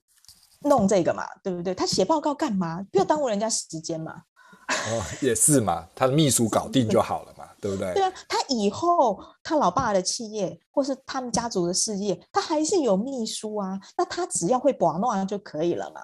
[0.63, 1.75] 弄这个嘛，对不对？
[1.75, 2.85] 他写报告干嘛？
[2.91, 4.23] 不要耽误人家时间嘛。
[4.69, 7.93] 哦，也是嘛，他的秘书搞定就好了嘛，对不对？
[7.95, 13.79] 对啊，他以后他老爸的企业或是他们家族的事业，他还是有秘书啊。
[13.97, 16.01] 那他只要会把弄就可以了嘛，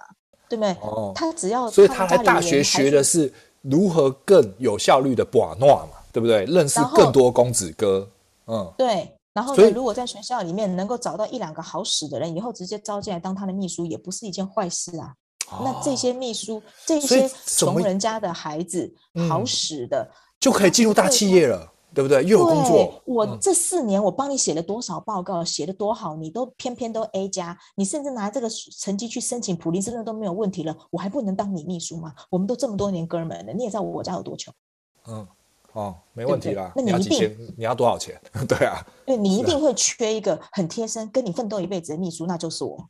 [0.49, 0.71] 对不对？
[0.81, 6.45] 哦，他只要，所以他在大学学的是如何更有效率的把弄嘛，对不对？
[6.45, 8.09] 认识更多公子哥，
[8.47, 9.11] 嗯，对。
[9.33, 15.13] 然后呢，如果在学校里面能够找到一两个好使的人，以后直接招进来当他的秘书，也不是一件坏事啊。
[15.61, 18.89] 那这些秘书，这些穷人家的孩子，
[19.27, 20.09] 好使的，
[20.39, 22.23] 就可以进入大企业了，对不对？
[22.23, 23.01] 又有工作。
[23.05, 32.13] 我这四年我帮你写了多少报告，写的多好，你都偏偏都 A 加，你甚至拿这个成绩去申请普林斯顿都没有问题了，我还不能当你秘书吗？
[32.29, 34.53] 我们都这么多年哥们了，你也知道我家有多穷。
[35.07, 35.27] 嗯，
[35.73, 36.71] 哦，没问题啦。
[36.75, 38.19] 那你一定你要多少钱？
[38.47, 42.89] 对啊，对，你一定会缺一个很贴身跟你奋斗一辈子的秘书，那就是我。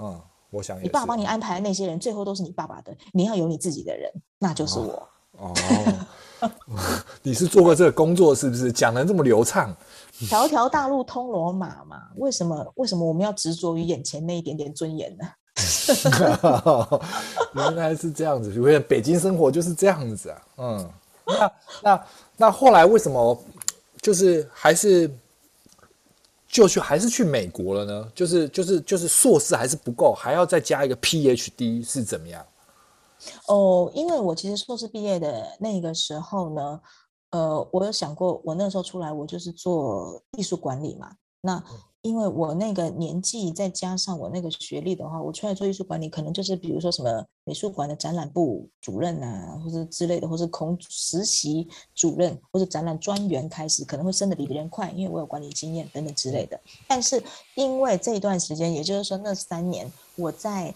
[0.00, 0.20] 嗯。
[0.52, 2.94] 我想，你爸帮你安排的那些人，最后都是你爸爸的。
[3.14, 5.08] 你要有你自己的人，那就是我。
[5.38, 6.06] 哦，哦
[7.22, 8.72] 你是做过这个工作是不是？
[8.72, 9.74] 讲的这么流畅，
[10.28, 12.02] 条条大路通罗马嘛？
[12.16, 12.72] 为什么？
[12.76, 15.24] 为什么我们要执着于眼前那一点点尊严呢？
[17.54, 20.42] 原来是这样子，因为北京生活就是这样子啊。
[20.58, 20.90] 嗯，
[21.26, 21.52] 那
[21.82, 22.04] 那
[22.36, 23.42] 那后来为什么
[24.00, 25.10] 就是还是？
[26.48, 28.06] 就去还是去美国了呢？
[28.14, 32.44] 就是就是就是硕士还是不够，还要再加一个 PhD 是怎么样？
[33.48, 36.80] 哦，因为我其实硕士毕业的那个时候呢，
[37.30, 41.56] 呃，我有想过，我那时候出来，我就是做艺术管理嘛，那。
[41.56, 56.58] 嗯因为我那个年纪，再加上我那个学历的话，我出来做艺术管理，可能就是比如说什么美术馆的展览部主任啊，或者之类的，或是空实习主任，或者展览专员开始，可能会升得比别人快，因为我有管理经验等等之类的。
[56.88, 57.22] 但是
[57.54, 60.74] 因为这一段时间，也就是说那三年，我在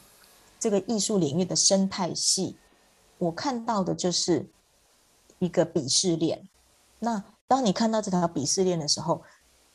[0.59, 2.57] 这个艺术领域的生态系，
[3.19, 4.49] 我看到的就是
[5.39, 6.49] 一个鄙视链。
[6.99, 9.23] 那当你看到这条鄙视链的时候，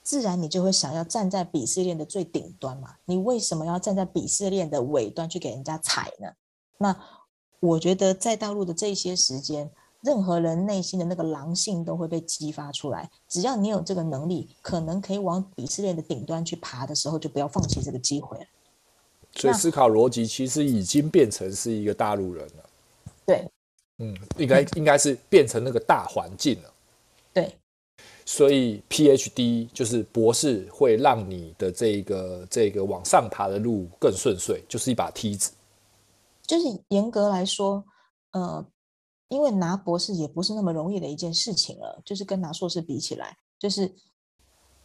[0.03, 2.95] 自然你就会想要站在鄙视链的最顶端嘛？
[3.05, 6.27] 你为什么要站在鄙视链的尾端去给人家踩呢？
[6.79, 6.99] 那
[7.59, 9.69] 我觉得在大陆的这些时间，
[10.01, 13.11] 任何人内心的那个狼性都会被激发出来。
[13.27, 18.45] 只要你有这个能力，可能可以往鄙视链的顶端去爬的时候，就不要放弃这个机会了。
[19.33, 22.69] 所以思考逻辑其实已经变成是一个大陆人了。
[23.25, 23.47] 对，
[23.99, 26.73] 嗯，应该 应该是变成那个大环境了。
[27.33, 27.55] 对。
[28.23, 35.51] 所以 PhD 就是博士，会让你的这个这个往上爬的路更顺遂，就是一把梯子。
[36.45, 37.83] 就是严格来说，
[38.31, 38.65] 呃，
[39.27, 42.01] 因为拿博士也不是那么容易的一件事情了。
[42.05, 43.91] 就是跟拿硕士比起来，就是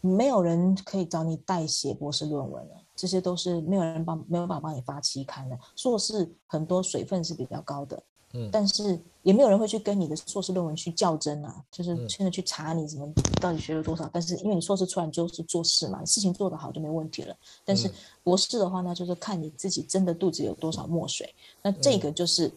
[0.01, 5.57] 没有人可以找你代写博士论文了，这些都是没有人帮，没有办法帮你发期刊的。
[5.77, 8.03] 硕士很多水分是比较高的。
[8.33, 13.09] 嗯但是也没有人会去跟你的硕士论文去较真啊，就是现在去查你什么
[13.41, 14.11] 到底学了多少。
[14.13, 17.35] 但是因为你硕士出来就是做事嘛，事情做得好就没问题了。
[17.65, 17.89] 但是
[18.25, 21.33] 博士的话呢，就是看你自己真的肚子有多少墨水。
[21.63, 22.53] 那这个就是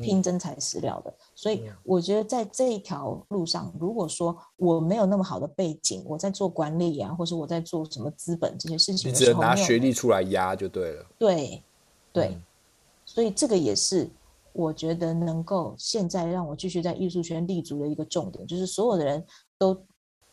[0.00, 1.12] 拼真材实料的。
[1.34, 11.06] 所以我觉得在这一条路上，如果说我没有那么好的背景，我在做管理啊，或是我在做什么资本这些事情你只能拿学历出来压就对了。
[11.18, 11.62] 对，
[12.12, 12.38] 对，
[13.04, 14.08] 所以这个也是。
[14.54, 19.24] 我觉得能够现在让我继续在艺术圈立足的一个重点，就是所有的人
[19.56, 19.74] 都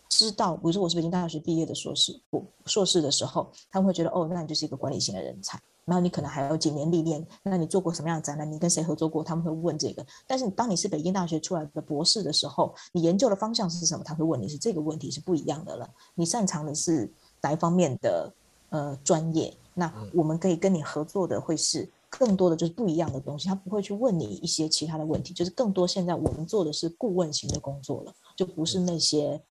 [0.10, 5.58] 知道，比如说我是北京大学毕业的硕士，我硕士的时候，他们会觉得哦，那你就是一个管理型的人才。
[5.86, 8.52] 然后你可能还有几年历练，那你做过什么样的展览？
[8.52, 9.24] 你跟谁合作过？
[9.24, 10.06] 他们会问这个。
[10.28, 14.04] 但是当你是北京大学出来的博士的时候，你研究的方向是什么？
[14.04, 15.89] 他会问你是这个问题是不一样的了。
[16.13, 18.32] 你擅长的是哪一方面的
[18.69, 19.52] 呃专业？
[19.74, 23.48] 那我们可以跟你合作的会是更多的就是不一样的东西。
[23.48, 29.41] 他不会去问你一些其他的问题，就是更多现在我们做的是顾问型的工作了，就不是那些。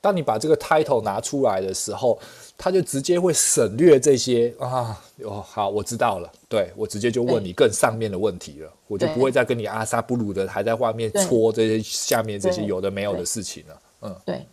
[0.00, 2.18] 当你把这个 title 拿出来的时候，
[2.56, 4.96] 他就直接会省略这些啊。
[5.24, 6.32] 哦，好，我知道了。
[6.48, 13.82] 对，我直接就问你更上面的问题了，我就不会再跟你阿萨布鲁的还在外面戳这些下面这些有的没有的事情了。
[14.02, 14.46] 嗯，对，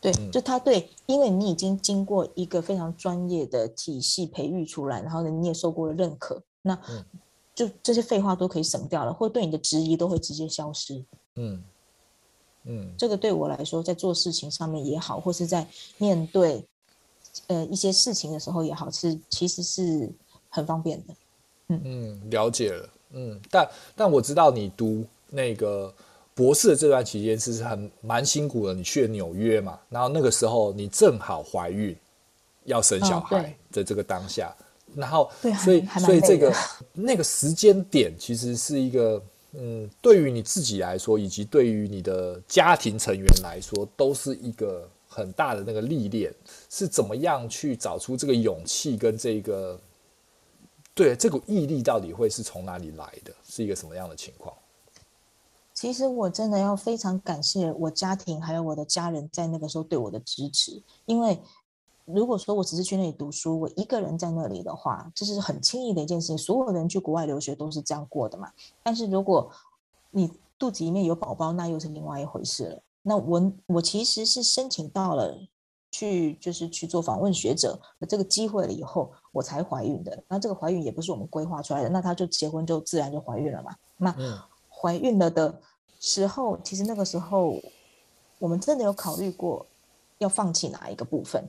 [0.00, 6.76] 对，就他对，因为你已经经过一个非常专业的体系培育出来，然后呢，你也受过了认可，那
[7.54, 11.04] 就这些废话都可以省掉了，或对你的质疑都会直接消失。
[11.36, 11.62] 嗯。
[12.64, 15.66] 嗯，这个对我来说，在做事情上面也好，或是在
[15.96, 16.62] 面对
[17.46, 20.10] 呃一些事情的时候也好，是其实是
[20.50, 21.14] 很方便的。
[21.68, 22.88] 嗯嗯，了解了。
[23.12, 25.94] 嗯，但但我知道你读那个
[26.34, 28.74] 博士的这段期间是很蛮辛苦的。
[28.74, 31.96] 你去了纽约嘛，然后那个时候你正好怀孕，
[32.64, 35.30] 要生小孩的这个当下，哦、然后
[35.64, 36.54] 所以所以这个
[36.92, 39.22] 那个时间点其实是一个。
[39.52, 46.32] 嗯，对于你自己来说，以及对于你的家庭成员来说，都是一个很大的那个历练。
[46.68, 49.80] 是怎么样去找出这个勇气跟这个，
[50.94, 53.34] 对，这股毅力到底会是从哪里来的？
[53.42, 54.54] 是一个什么样的情况？
[55.72, 61.38] 其实我真的要非常感谢我家庭还有我的家人在那个时候对我的支持，因为。
[62.14, 66.38] 如果说我只是去那里读书，我一个人在那里的话，这是很轻易的一件事情。
[66.38, 68.50] 所有人去国外留学都是这样过的嘛。
[68.82, 69.50] 但是如果
[70.10, 72.82] 你肚子里面有宝宝，那又是另外一回事了。
[73.02, 75.38] 那我我其实是申请到了
[75.90, 80.22] 去就是去做访问学者的这个机会了以后，我才怀孕的。
[80.28, 83.74] 那这个怀孕也不是我们规划出来的，那他就结婚就自然就怀孕了嘛。
[83.98, 84.14] 那
[84.68, 85.60] 怀孕了的
[86.00, 87.54] 时候，其实那个时候
[88.38, 89.66] 我们真的有考虑过
[90.18, 91.44] 要放弃哪一个部分。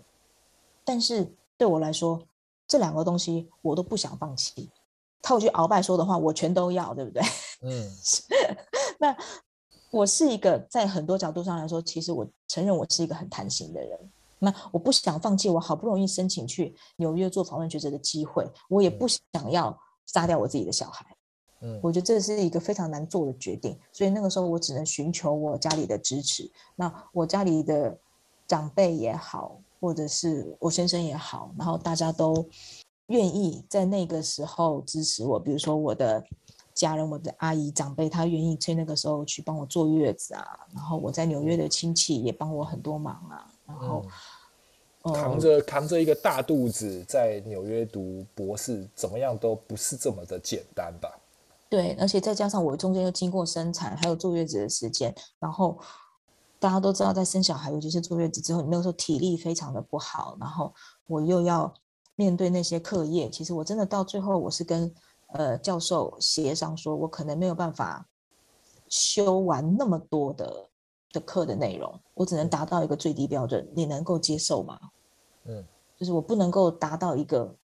[0.90, 2.20] 但是对我来说，
[2.68, 4.72] 这两个东西我都不想放弃。
[5.22, 7.22] 套句鳌拜说的话，我全都要，对不对？
[7.62, 7.88] 嗯。
[8.98, 9.16] 那
[9.92, 14.00] 我是一个在很多角度上来说，其实我承认我是一个很贪心的人。
[14.40, 21.06] 那我不想放弃我好不容易申请去纽约做访问学者的机会，我也不想要杀掉我自己的小孩。
[21.62, 21.80] 嗯。
[21.84, 26.50] 我觉得这是一个非常难做的决定，所以那个时候我只能寻求我家里的支持。
[26.76, 27.96] 那我家里的
[28.48, 29.56] 长辈也好。
[29.80, 32.46] 或者是我先生也好，然后大家都
[33.08, 35.40] 愿意在那个时候支持我。
[35.40, 36.24] 比如说我的
[36.74, 40.46] 家人，我的阿姨长辈，他愿意在那个时候去帮我坐月子啊。
[40.74, 43.52] 然后我在纽约的亲戚也帮我很多忙啊。
[43.66, 44.06] 然后、
[45.04, 51.10] 嗯、扛着扛着一个大肚子在纽约读博士，怎么样都不是这么的简单吧？
[51.70, 55.78] 对，而且再加上我中间又经过生产，还有坐月子的时间，然后。
[56.60, 60.74] 大家都知道，在生小孩，尤其是坐月子之后，你那个时候体力非常的不好，然后
[61.08, 61.74] 我又要
[62.16, 63.30] 面对那些课业。
[63.30, 64.94] 其实我真的到最后，我是跟
[65.28, 68.06] 呃教授协商，说我可能没有办法
[68.90, 70.70] 修完那么多的
[71.14, 74.80] 的课的内容，我只能达到一个最低标准，你能够接受吗？
[75.46, 75.66] 嗯，
[75.98, 77.56] 就是我不能够达到一个。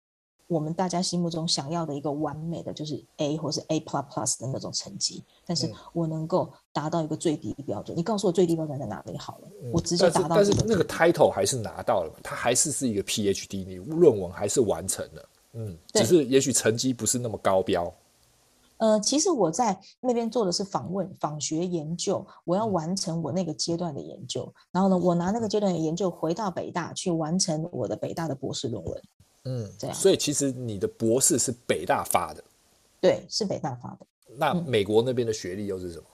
[0.47, 7.97] 我们大家心目中想要的一个完美的，就是 A 或是 A plus plus 的那种成绩，但是我能够达到一个最低标准。
[7.97, 10.35] 你告诉我最低标准在哪里好了，我直接达到。
[10.35, 17.91] 但是那个 title 还是拿到了，它还是是一个 PhD，你论文还是完成了，嗯，只是也许成绩不是那么高标。
[18.77, 29.01] 呃，其实我在那边做的是访问、访学研究，我要完成我那个阶段的研究，然后呢，我拿那个阶段的研究回到北大去完成我的北大的博士论文。
[29.45, 32.43] 嗯，这样，所以其实你的博士是北大发的，
[32.99, 34.05] 对，是北大发的。
[34.37, 36.03] 那美国那边的学历又是什么？
[36.07, 36.11] 嗯，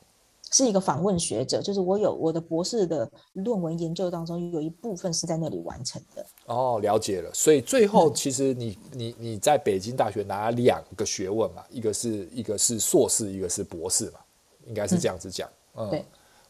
[0.52, 6.26] 是一个访问学者，就是我有我的博士的论文研究当中有一部分是在那里完成的。
[6.46, 7.34] 哦，了解了。
[7.34, 14.20] 所以最后其实你、嗯、你你在北京大学拿了两个学问嘛，一个是一个是硕士，一个是博士嘛，
[14.66, 15.50] 应该是这样子讲。
[15.76, 16.06] 嗯，对，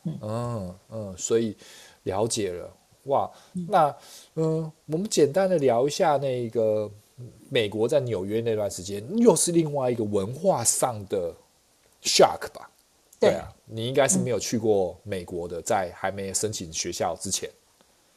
[0.05, 1.55] 嗯嗯嗯，所以
[2.03, 2.73] 了解了。
[3.05, 3.29] 哇，
[3.67, 3.87] 那
[4.35, 6.89] 嗯、呃，我们简单的聊一下那个
[7.49, 11.33] 美国在纽约那段时间，又是另外一个文化上的
[12.03, 12.69] shock 吧？
[13.19, 17.49] 对，对啊，你应该是没有去过美国的，嗯、在还没申请学校之前。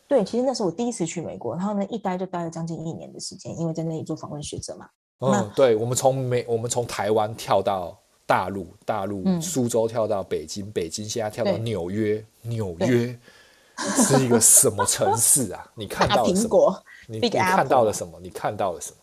[0.06, 4.88] 对，其实那是我第一次去美国，然后呢，一待就待了将近一年的时间，因为在那里做访问学者嘛。
[5.20, 13.18] 嗯，对，我们从美，我们从台湾跳到大陆，大陆苏州跳到北京，北京现在跳到纽约，纽约。
[13.78, 15.66] 是一个什么城市啊？
[15.74, 16.40] 你看到了什么？
[16.40, 18.18] 苹果，你你看到了什么？
[18.20, 18.96] 你看到了什么？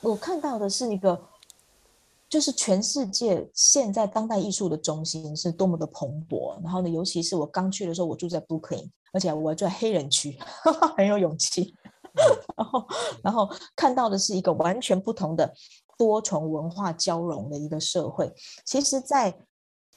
[0.00, 1.20] 我看到的是一个，
[2.28, 6.60] 就是全世界现在当代艺术的中心是多么的蓬勃。
[6.62, 10.38] 然后呢，尤其是我刚去的时候，我住在 Brooklyn，而且我还住在黑人区，
[10.96, 11.74] 很有勇气。
[12.56, 12.86] 然后，
[13.22, 15.52] 然后看到的是一个完全不同的
[15.96, 18.32] 多重文化交融的一个社会。
[18.64, 19.36] 其实，在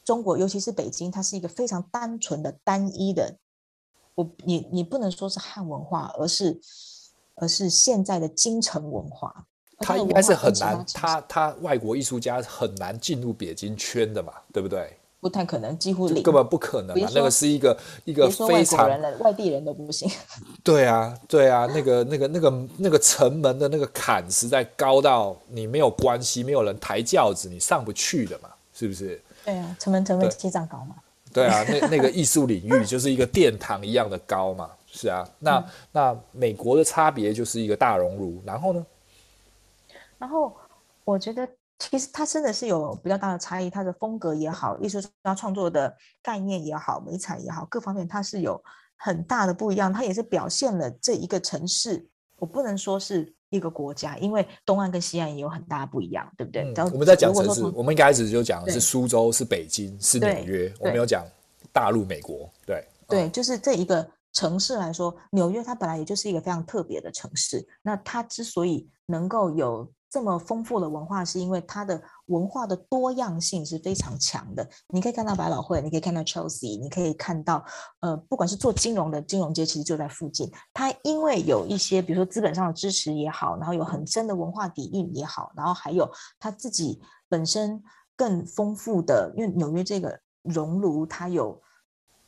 [0.04, 3.38] 中国，尤其是北京，它是一个非常单纯的、单一的。
[4.22, 6.60] 我，你，你不能说是汉文化，而是，
[7.36, 9.46] 而是现在的京城文化。
[9.80, 14.96] 他应该是很难，他他外国艺术家很难进入北京圈的嘛，对不对？
[15.20, 16.96] 不太可能，几乎零，根本不可能。
[17.14, 20.10] 那个是一个一个非常外地人都不行。
[20.64, 29.22] 对啊，对啊，那个那个那个那个城门的那个坎实在高到你没有关系，没有人抬轿子，你上不去的嘛，是不是？
[29.46, 30.96] 对啊，城门城门七丈高嘛。
[31.34, 35.28] 对啊，那那个艺术领域 就是一个殿堂一样的高嘛，是啊。
[35.40, 38.86] 那、嗯、那美国的差别就是一个大熔炉，然后呢？
[40.18, 40.56] 然后
[41.04, 41.48] 我觉得。
[41.84, 45.92] 其实它真的是有比较大的差异，它的风格也好，艺术家创作的
[46.22, 48.64] 概念也好，美彩也好，各方面它是有
[48.98, 49.92] 很大的不一样。
[49.92, 56.64] 它也是表现了这一个城市，我不能说是一个国家，因为东岸跟西岸也有很大不一样，对不对？
[56.76, 61.24] 嗯、我们在讲城市，我们一开始就讲的是苏州、是北京、是纽约，我没有讲
[61.72, 69.88] 大陆、美国，对对，就是这一个城市来说，纽约它本来也就是一个非常特别的城市，那它之所以能够有。
[70.12, 74.70] 这么丰富的文化，是因为它的文化的多样性是非常强的。
[74.90, 77.64] 你可以看到百老汇，你可以看到 Chelsea，你可以看到，
[78.02, 80.52] 呃，不管是做金融的金融街，其实就在附近。
[80.74, 86.06] 它因为有一些，比如说资本上的支持也好，然后有很深的文化底蕴也好，然后还有
[86.38, 87.82] 它自己本身
[88.18, 91.58] 更丰富的，因为纽约这个熔炉，它有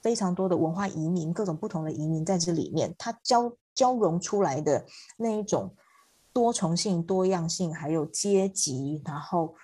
[0.01, 4.85] 非常多的文化移民，各种不同的移民在这里面，它交交融出来的
[5.17, 5.75] 那一种。
[6.33, 9.55] 多重性、多样性，还有阶级，然后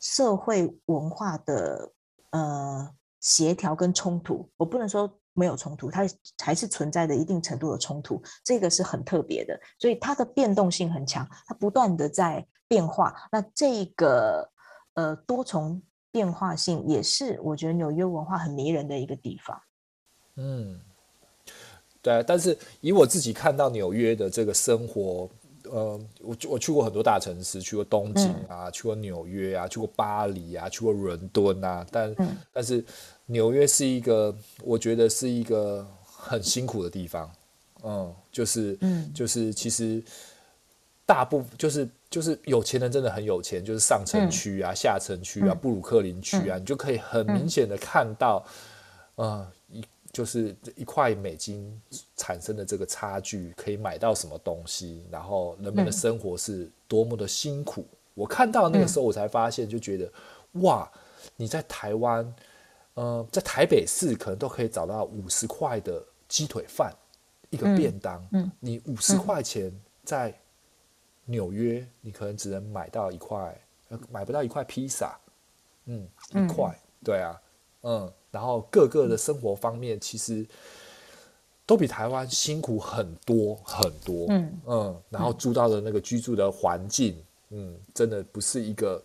[0.00, 1.92] 社会文化的
[2.30, 6.06] 呃协调跟冲突，我不能说没有冲突，它
[6.38, 13.14] 还是存在的一定程度的冲突，这个是很特别的，所以它的变动性很强，它不断的在变化。
[13.30, 14.50] 那这个
[14.94, 19.60] 呃多重变化性，也是我觉得纽约文化很迷人的一个地方。
[20.36, 20.80] 嗯，
[22.00, 25.28] 对，但是以我自己看到纽约的这个生活。
[25.74, 32.84] 呃，我我去过很多大城市，去过东京啊，嗯、去过纽约啊，去过巴黎啊，去过伦敦啊，但、嗯、但是
[33.26, 34.32] 纽约是一个，
[34.62, 37.28] 我觉得是一个很辛苦的地方，
[37.82, 40.00] 嗯，就是，嗯，就是其实
[41.04, 48.46] 大部分就是就是有钱人真的很有钱，就是上城区啊、嗯、下城区啊、嗯、布鲁克林区啊、嗯，你就可以很明显的看到，
[49.16, 49.28] 嗯。
[49.28, 49.52] 呃
[50.14, 51.82] 就是一块美金
[52.16, 57.80] 产生的这个差距，可以买到什么东西，然后人们的生活是多么的辛苦。
[57.80, 60.06] 嗯、我看到那个时候，我才发现，就觉得、
[60.52, 60.88] 嗯、哇，
[61.34, 62.34] 你在台湾，
[62.94, 66.94] 呃，在台北市可能都可以找到五十块的鸡腿饭
[67.50, 68.24] 一个便当。
[68.30, 69.72] 嗯，你五十块钱
[70.04, 70.32] 在
[71.24, 73.60] 纽约，你可能只能买到一块，
[74.12, 75.18] 买不到一块披萨。
[75.86, 77.42] 嗯，一块、嗯，对啊，
[77.84, 78.12] 嗯。
[78.34, 80.44] 然后各个的生活方面其实
[81.64, 87.16] 都比台湾辛苦很多很多，嗯嗯，然后住到的那个居住的环境，
[87.50, 89.00] 嗯，真的不是一个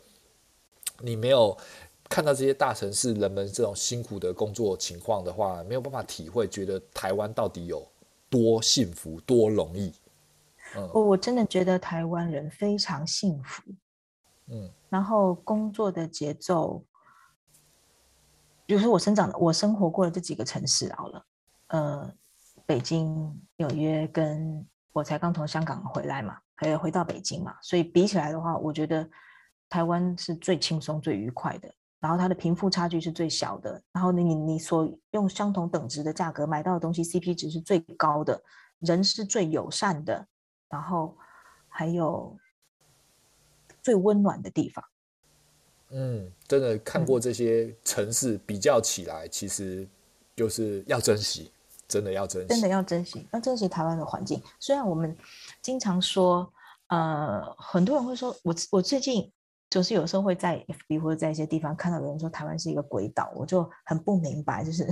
[1.00, 1.56] 你没有
[2.10, 7.88] 看到这些大城市人们这种辛苦的工作情况的话，没有办法体会，觉得台湾到底有
[8.32, 9.94] 多幸福多容易。
[10.76, 13.62] 嗯，我我真的觉得台湾人非常幸福，
[14.48, 16.82] 嗯，然后工作的节奏。
[18.70, 21.26] 比如说我生长的，我生活过的这几个城市好了，
[21.70, 22.14] 呃，
[22.68, 29.10] 北京、纽约，跟我才刚从香港回来嘛，还有回到北京嘛，所以比起来的话，我觉得
[29.70, 38.40] 台湾是最轻松、最愉快的，然后它的贫富差距是最小的，然后你你所用相同等值的价格买到的东西 CP 值是最高的，
[38.82, 40.28] 人是最友善的，
[40.70, 41.18] 然后
[41.68, 42.38] 还有
[43.82, 44.86] 最温暖的地方。
[45.92, 49.88] 嗯，真的看过这些城市比较起来，嗯，其实
[50.36, 51.52] 就是要珍惜，
[51.88, 54.42] 真的要珍惜，真的要珍惜，要珍惜台湾的环境。
[54.60, 55.16] 虽然我们
[55.62, 56.52] 经常说，
[56.88, 59.32] 呃，很多人会说，我我最近
[59.70, 64.88] 就是有时候会在 FB 或者在一些地方看到有人说台湾是一个鬼岛，我就很不明白，就是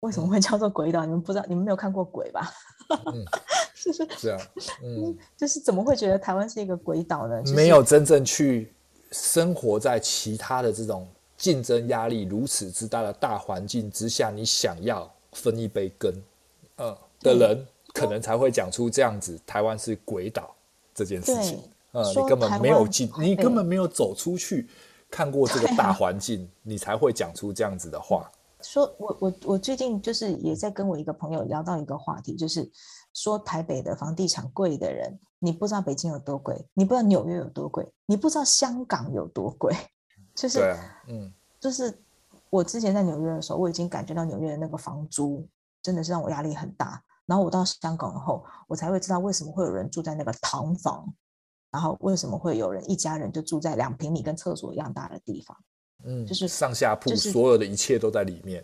[0.00, 1.04] 为什么会叫做鬼岛？
[1.04, 2.50] 嗯，你们不知道，你们没有看过鬼吧？
[3.06, 3.24] 嗯，
[3.82, 4.38] 就是是啊，
[4.82, 7.40] 嗯， 就是怎么会觉得台湾是一个鬼岛呢？
[7.42, 8.70] 就是，没有真正去。
[9.14, 11.06] 生活在其他的这种
[11.36, 16.12] 竞争压力如此之大的大环境之下，你想要分一杯羹，
[16.78, 20.52] 嗯，的人，可能才会讲出这样子，台湾是鬼岛
[20.92, 21.60] 这件事情。
[21.92, 24.68] 呃，你根本没有进，你根本没有走出去
[25.08, 28.28] 看过这个大环境，你才会讲出这样子的话。
[28.60, 32.68] 说我我我最近就是也在跟我一个朋友聊到一个话题，就是
[33.14, 39.74] 说台北的房地产贵的人，你不知道北京有多贵，你不知道纽约有多贵，你不知道香港有多贵，
[40.34, 40.76] 就是，啊，
[41.08, 41.96] 嗯，就是
[42.50, 45.48] 我之前在纽约的时候，我已经感觉到纽约的那个房租
[45.80, 47.02] 真的是让我压力很大。
[47.26, 51.10] 然后我到香港后，我才会知道为什么会有人住在那个唐房，
[51.70, 55.56] 然后为什么会有人一家人就住在两平米跟厕所一样大的地方。
[56.04, 58.62] 嗯，就是上下铺，所有的一切都在里面。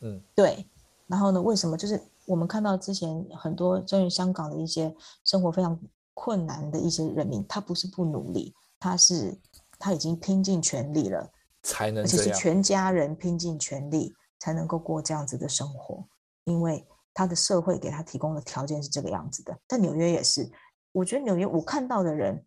[0.00, 0.64] 嗯，对。
[1.06, 2.00] 然后呢，为什么就是
[2.30, 5.76] 我们看到之前很多关于香港的一些生活非常
[6.14, 9.36] 困难的一些人民，他不是不努力，他是
[9.80, 11.28] 他已经拼尽全力了，
[11.64, 16.04] 才能，而且是全家人拼尽全力才能够过这样子的生活，
[16.44, 19.58] 因为他的社会给他提供的条件是这个样子的。
[19.66, 20.48] 但纽约也是，
[20.92, 22.44] 我觉得纽约我看到的人。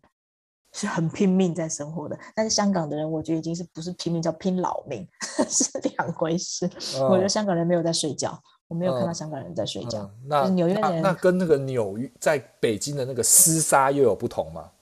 [0.76, 5.06] 是很拼命在生活的，但是香港的人，我觉得已经是不是拼命，叫拼老命，
[5.48, 6.66] 是两回事。
[6.98, 8.36] 哦、 我觉得香港人没有在睡觉，
[8.74, 10.02] 我没有看到香港人在睡觉。
[10.02, 14.72] 嗯、那纽约人那，那跟那个纽约在北京的那个厮杀又有不同吗？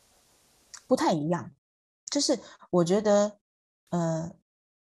[0.86, 1.50] 不太一样，
[2.10, 2.38] 就是
[2.70, 3.32] 我觉得，
[3.90, 4.32] 呃，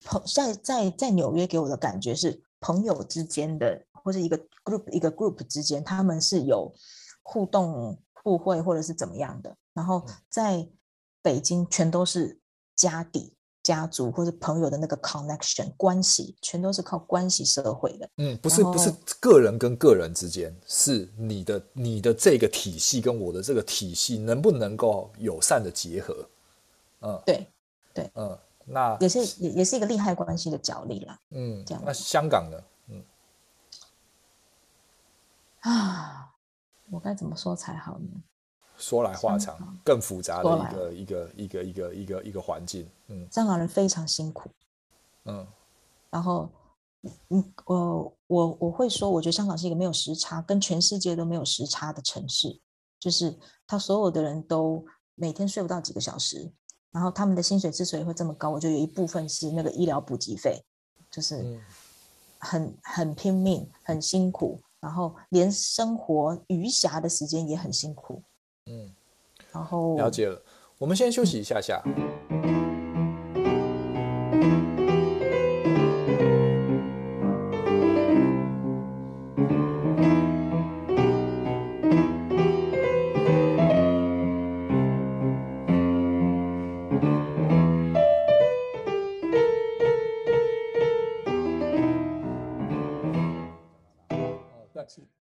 [0.06, 6.72] 朋在在在纽约给我的感觉是朋友之间的，或者一个 group 一个 group 之间，他们是有
[7.24, 10.58] 互动互惠或者是怎么样的，然后在。
[10.58, 10.72] 嗯
[11.22, 12.40] 北京全都是
[12.78, 13.36] 家底、
[13.70, 18.10] 家族或者朋友的那个 connection 关系，全都是靠关系社会的。
[18.18, 26.28] 嗯，不是不是个人跟个人之间，是你的你的这个体系跟我的这个体系能不能够友善的结合？
[27.02, 27.48] 嗯，对
[27.94, 31.20] 对，嗯，那也是也也是一个利害关系的角力啦。
[31.30, 31.84] 嗯，这样。
[31.86, 32.58] 那香港呢？
[32.88, 33.04] 嗯，
[35.60, 36.34] 啊，
[36.90, 38.08] 我该怎么说才好呢？
[38.80, 42.90] 说来话长，更复杂的一个一个一个一个一个一个环境。
[43.08, 44.50] 嗯，香港人非常辛苦。
[45.26, 45.46] 嗯，
[46.10, 46.50] 然后，
[47.28, 52.60] 嗯，我我我会说，我觉得香港是一个没有时差，跟全世界都没有时差的城市。
[53.00, 54.84] 就是他所有的人都
[55.16, 56.52] 每天睡不到几个小时，
[56.92, 60.62] 然后他们的薪水之所以会这么高，我觉得有一部分是那个医疗补给费，
[61.12, 61.62] 就是
[62.38, 68.22] 很很拼命，很辛苦，然后连生活余暇的时间也很辛苦。
[68.70, 68.94] 嗯，
[69.52, 70.42] 然后了解了，
[70.78, 71.84] 我们先休息一下下。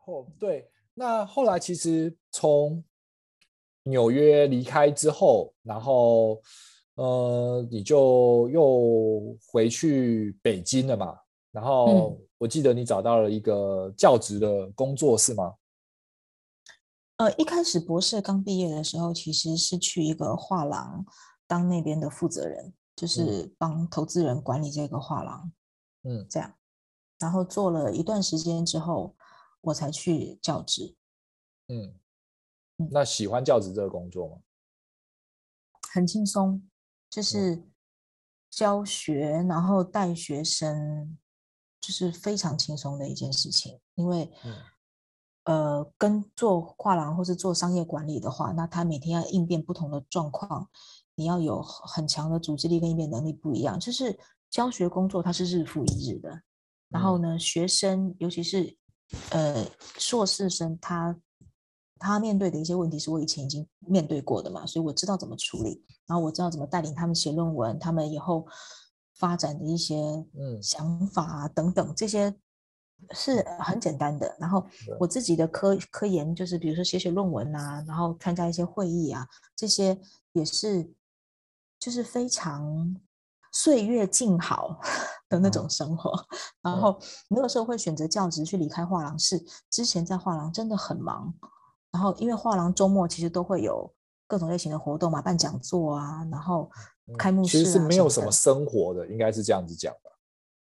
[0.06, 2.84] 哦，对，那后来其实从
[3.90, 6.42] 纽约离开之后，然后，
[6.96, 11.18] 呃，你就又回去北京了嘛？
[11.52, 15.56] 然后我记得你找到了一个教职的工作，是吗？
[17.18, 21.06] 呃，一开始博士刚毕业的时候，其实是去一个画廊
[21.48, 25.52] 当那边的负责人，就是帮投资人管理这个画廊。
[26.04, 26.54] 嗯，这样，
[27.20, 29.16] 然后做了一段时间之后，
[29.62, 30.96] 我才去教职。
[31.68, 31.94] 嗯。
[32.90, 34.38] 那喜欢教职这个工作吗？
[35.92, 36.66] 很轻松，
[37.10, 37.64] 就是
[38.50, 41.18] 教学，然后带学生，
[41.82, 43.80] 就是非常轻松的一件事情。
[43.96, 44.56] 因为，嗯、
[45.44, 50.70] 呃，跟做画廊或是做商业管理的话，那他每天要应变不同的状况，
[51.16, 53.80] 你要有很强的组织力跟应变能力不一样。
[53.80, 54.18] 就是
[54.50, 56.42] 教学工作它是日复一日的，
[56.88, 58.78] 然后呢，学生尤其是
[59.32, 59.66] 呃
[59.98, 61.20] 硕士生他。
[62.00, 68.48] 他面对的一些问题是我以前已经面对过的嘛，所以我知道怎么处理，然后我知道怎么带领他们写论文，他们以后
[69.16, 69.96] 发展的一些
[70.34, 72.34] 嗯想法啊等等，这些
[73.12, 74.34] 是很简单的。
[74.40, 74.66] 然后
[75.00, 80.00] 我自己的科科研就是比如说写写论文啊，然后参加一些会议啊，这些
[80.32, 80.90] 也是
[81.78, 82.96] 就是非常
[83.52, 84.80] 岁月静好
[85.28, 86.14] 的那种生活。
[86.62, 86.98] 然后
[87.30, 89.38] 那个时候会选择教职去离开画廊，是
[89.70, 91.34] 之前在画廊真的很忙。
[91.92, 93.92] 然后，因为画廊周末其实都会有
[94.28, 96.70] 各种类型的活动嘛，办讲座啊，然后
[97.18, 100.12] 开幕式啊，其实是没有什么生活的，应该是这样子讲吧？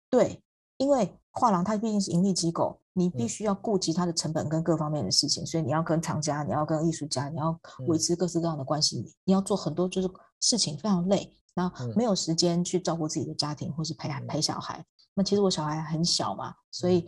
[0.09, 0.41] 对，
[0.77, 10.09] 因为画廊它毕竟是盈利机构，你必须要顾及它的成本跟各方面的事情，所以你要跟厂家，你要跟艺术家，你要维持各式各样的关系，你要做很多就是
[10.39, 14.85] 事情非常累，然后没有时间去照顾自己的家庭或是陪陪小孩。
[15.13, 17.05] 那其实我小孩很小嘛，所以。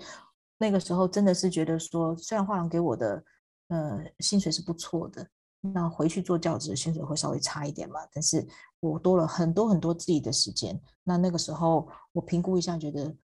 [0.59, 3.21] 那个时候真的是觉得说，虽然画廊给我的
[3.73, 5.27] 呃薪水是不错的，
[5.61, 8.45] 那回去做教职薪水会稍微差一点嘛，但是
[8.79, 10.79] 我多了很多很多自己的时间。
[11.03, 13.15] 那那个时候我评估一下，觉得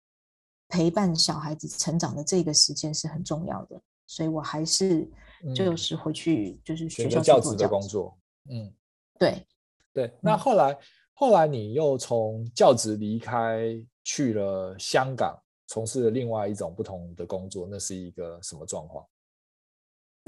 [0.69, 5.07] 陪伴小孩子成长的这个时间是很重要的，所以我还是
[5.55, 8.17] 就是回去就是学校教职的工作。
[8.51, 8.73] 嗯，
[9.19, 9.47] 对
[9.93, 10.17] 对。
[10.21, 10.79] 那后来、嗯、
[11.13, 15.39] 后来你又从教职离开去了香港。
[15.71, 19.07] 从事了另外一种不同的工作，那是一个什么状况？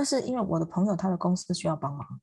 [0.00, 2.20] 那是因为我的朋友他的公司需要帮忙，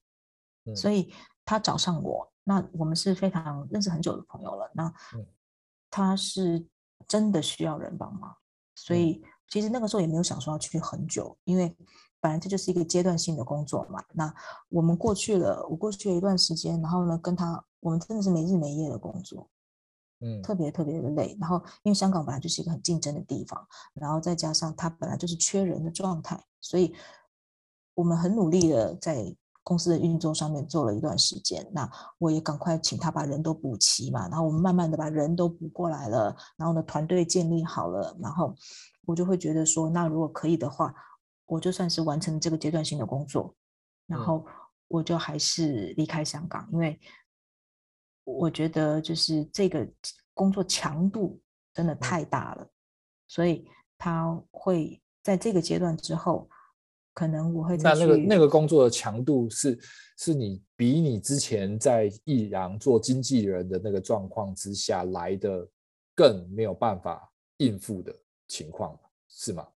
[0.66, 1.14] 嗯、所以
[1.46, 2.28] 他找上我。
[2.44, 4.72] 那我们是非常认识很久的朋友了。
[4.74, 4.92] 那
[5.92, 6.66] 他是
[7.08, 8.36] 真的需要人帮忙，
[8.74, 11.78] 所以其实那个时候也没有想说要去很久，因为
[12.20, 14.04] 本来这就是一个阶段性的工作嘛。
[14.12, 14.34] 那
[14.70, 19.48] 我们过去了，我过去了一段时间，然后呢，跟他我们真的是没日没夜的工作。
[20.22, 26.96] 嗯，特别特别的累，然后因为香港本来就是一个很竞争的地方，然后再加上它本来就是缺人的状态，所以
[27.98, 31.68] 我们很努力的在公司的运作上面做了一段时间。
[31.74, 31.90] 那
[32.20, 38.54] 我也赶快请他把人都补齐嘛，然后我们慢慢的把人都补过来了，然后呢，团队建立好了，然后
[39.08, 40.94] 我就会觉得说，那如果可以的话，
[41.48, 43.56] 我就算是完成这个阶段性的工作，
[44.06, 44.46] 然后
[44.88, 47.00] 我就还是离开香港，因为。
[48.30, 49.90] 我觉得就是这个
[50.34, 51.40] 工作强度
[51.74, 52.68] 真的太大了，
[53.26, 53.66] 所以
[53.98, 56.50] 他会在这个阶段之后，
[57.18, 57.76] 可能我会。
[57.78, 59.76] 那那个那个工作的强度是
[60.20, 65.68] 是你比你之前在艺廊做经纪人的那个状况之下来的
[66.14, 68.16] 更没有办法应付的
[68.48, 68.96] 情况，
[69.28, 69.68] 是吗？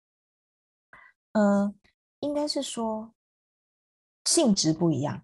[1.32, 1.74] 嗯、呃，
[2.18, 3.14] 应该是说
[4.26, 5.22] 性质不一样。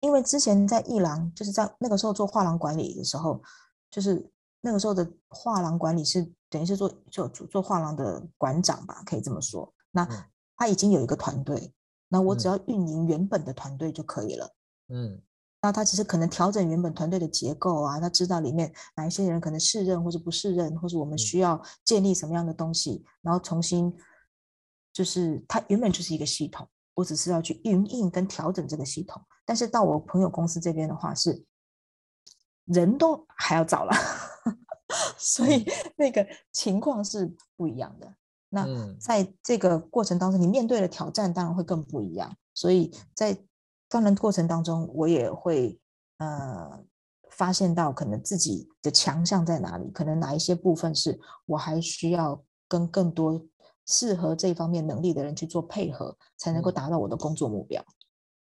[0.00, 3.42] 因为之前在艺廊，就是在那个时候做画廊管理的时候，
[3.90, 9.72] 就是那个时候的画廊管理是等于是做做做画廊的馆长吧，可以这么说。
[9.90, 10.06] 那
[10.64, 11.74] 他已经有一个团队，
[12.08, 14.50] 那我只要运营原本的团队就可以了。
[14.88, 15.20] 嗯，
[15.60, 23.94] 那他只是可能调整原本团队的结构啊，他知道里面哪一些人可能适任或者不适任，或者我们需要建立什么样的东西，然后重新
[24.90, 26.66] 就是他原本就是一个系统。
[26.94, 31.44] 我只是要去运营跟调整这个系统，但是到我朋友公司这边的话，是
[32.64, 33.92] 人都还要找了，
[35.18, 38.14] 所以那个情况是不一样的。
[38.54, 38.66] 那
[38.98, 42.34] 在这个过程当中，你面对的挑战当然会更不一样。
[42.54, 43.36] 所以在
[43.88, 45.78] 当然过程当中，我也会
[46.18, 46.82] 呃
[47.30, 53.44] 发现到可能自己的强项在哪里，可能哪一些部分是我还需要跟更多。
[53.86, 57.84] 适合这方面能力的人去做配合，才能够达到我的工作目标。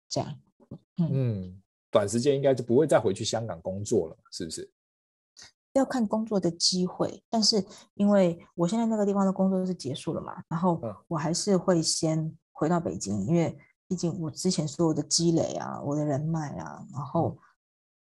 [0.07, 0.36] 这样，
[0.97, 4.72] 嗯，嗯，短时间应该就不会再回去香港工作了，是不是？
[5.74, 7.66] 要看工作的机会，但是
[7.96, 13.58] 因为我现在那个地方的工作是结束了嘛，然后我还是会先回到北京，因为
[13.88, 17.38] 毕竟我之前所有的积累啊，我的人脉啊，然后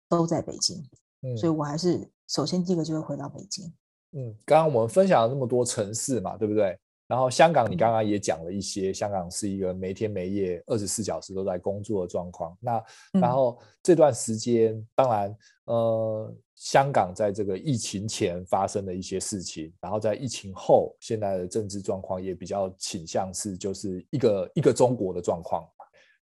[0.09, 0.83] 都在北京，
[1.23, 3.73] 嗯，所以我还是首先第一个就会回到北京。
[4.13, 6.79] 嗯，刚刚我们分享了那么多城市嘛，对不对？
[7.07, 12.55] 然后香港，你刚刚也讲了一些，香港是一个没天没夜、二十四小时都在工作的状况。
[12.61, 15.35] 那然后这段时间，当然，
[15.69, 25.69] 呃，香港在这个疫情前发生的一些事情，然后在疫情后，现在的政治状况也比较倾向是就是一个一个中国的状况。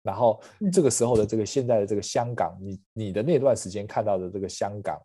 [0.03, 0.41] 然后
[0.73, 5.01] 这个时候的这个现在的这个香港，你你的那段时间看到的这个香港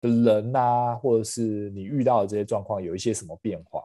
[0.00, 3.82] 的人啊，或者是你遇到的这些状况，有一些什么变化？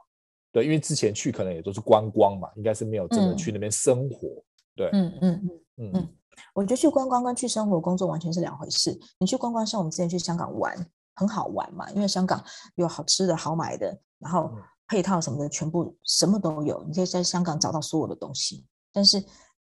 [0.52, 4.28] 对，因为之前去可能也都是观光嘛，应该是没有真的去那边生活。
[4.28, 4.44] 嗯、
[4.76, 6.10] 对，嗯嗯嗯嗯嗯，
[6.54, 8.98] 我觉得去观光跟去生活工作完全是两回事。
[9.18, 10.76] 你去观光，像我们之前去香港玩，
[11.16, 12.44] 很好玩嘛，因为香港
[12.76, 14.52] 有好吃的好买的，然后
[14.88, 18.66] 配套什么的全部什么都有，你可以在香港找到所有的东西。
[18.92, 19.24] 但是，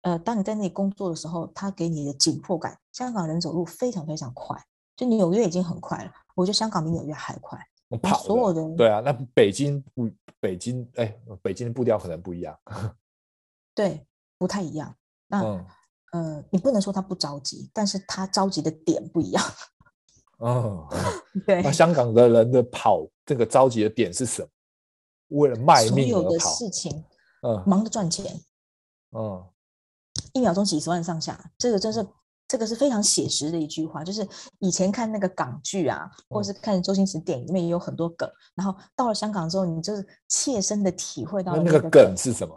[0.01, 4.55] 呃，当你在那里工作的时候，他给你的紧迫感，香港人走路非常非常快，
[4.95, 7.60] 就纽约已经很快了，我觉得香港比纽约还快。
[8.01, 10.10] 跑所有的对啊，那北京不
[10.41, 12.53] 北京哎，北京的步调可能不一样，
[13.74, 14.05] 对，
[14.38, 14.93] 不太一样。
[15.28, 15.66] 那嗯、
[16.12, 19.43] 呃，你不能说他不着急，但是他着急的点不一样。
[20.39, 20.88] 哦，
[21.45, 21.62] 对。
[21.62, 24.47] 那香港的人的跑这个着急的点是什么？
[25.30, 26.10] 为了卖命。
[26.10, 27.03] 所有的事情，
[27.41, 28.39] 嗯，忙着赚钱，
[29.12, 29.45] 嗯，
[30.34, 32.05] 一秒钟几十万上下，这个真是。
[32.49, 34.26] 这个是非常写实的一句话，就是
[34.60, 42.55] 以前看那个港剧啊，或者是看周星驰电影里面也有很多梗，然后到了香港之后，你就是切身的体会到那个，那个梗是什么？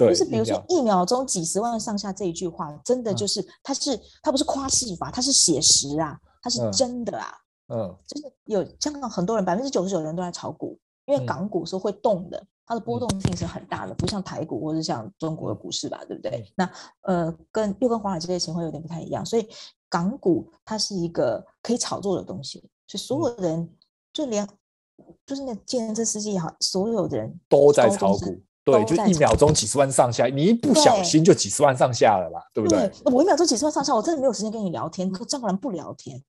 [0.00, 7.30] 对，就是比如说一秒钟几十万上下这一句话，真的就是它是它不是夸饰法，它是写实啊，它是真的啊，
[7.68, 16.50] 嗯，就是有香港很多人百分之九十九的人都在炒股，因为港股是会动的，它的波动性是很大的，不像台股或者像中国的股市吧，对不对？
[16.56, 16.70] 那
[17.02, 19.46] 呃，跟又跟华尔街的情况有点不太一样，所以
[19.90, 23.70] 港股它是一个可以炒作的东西，所以所有人
[24.14, 24.48] 就连
[25.26, 28.40] 就是那计程车司机也好，所有的人都在炒股。
[28.70, 32.88] 对，就一秒钟几十万上下，你一不小心就几十万上下了啦，对，对不对？
[32.88, 36.22] 对，我一秒钟几十万上下，我真的没有时间跟你聊天，可这样人不聊天，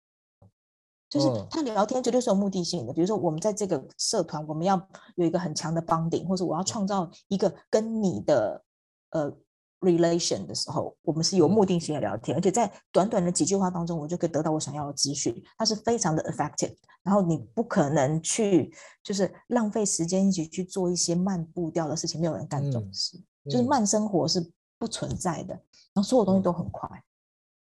[1.09, 2.93] 就是他聊天绝对是有目的性的。
[2.93, 4.81] 比如说，我们在这个社团，我们要
[5.15, 8.63] 有一个很强的 bonding，或者我要创造一个跟你的
[9.11, 9.33] 呃。
[9.81, 16.75] Relation 的时候，我们是有目的性的聊天，嗯、而且在短短的几句话当中，我就可以得到我想要的资讯，它是非常的 effective。
[17.03, 18.71] 然后你不可能去
[19.03, 25.53] 就是浪费时间一起去做一些慢步调的事情，没有人干这种事，嗯、就是慢生活是不存在的。
[25.93, 26.87] 然后所有东西都很快，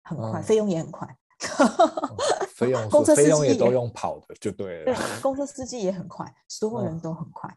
[0.03, 1.17] 很快，费、嗯、用也很快。
[2.49, 4.93] 费、嗯、用，公车司机也都用跑的，就对了。
[4.93, 7.49] 对，公车司机也很快，所有人都很快。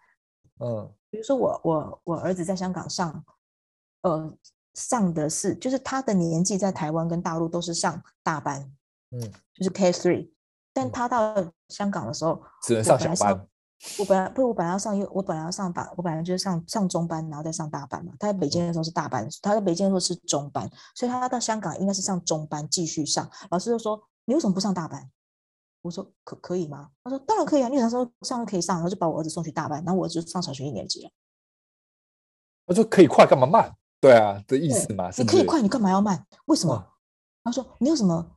[0.59, 3.25] 嗯，比如说我我我儿子在香港上。
[4.01, 4.33] 呃，
[4.73, 8.71] 上的是就是他的年纪在台湾跟大陆都是上大班，
[9.11, 9.21] 嗯，
[9.53, 10.31] 就是 K three，
[10.73, 11.35] 但他到
[11.69, 13.47] 香港的时候、嗯、只能上小班。
[13.97, 18.13] 我本来不，我本来要上幼，我本来要上大，我本来就是上上中班，然后再上大班嘛。
[18.19, 23.27] 他在北京的时候是大班，他在北京的时候是中班，所以他到香港应该是上中班继续上。
[23.49, 25.09] 老师就说：“你为什么不上大班？”
[25.81, 31.09] 我说：“可可以吗？”他说：“当然可以啊，因为他说上就可以上，然后就把我儿子送去大班，然后我儿子就上小学一年级了。”
[32.67, 36.25] 他说：“可以快，干嘛慢？”对啊，的意思嘛，是你可以快，你干嘛要慢？
[36.45, 36.75] 为什么？
[36.75, 36.85] 嗯、
[37.43, 38.31] 他说：“你有什么？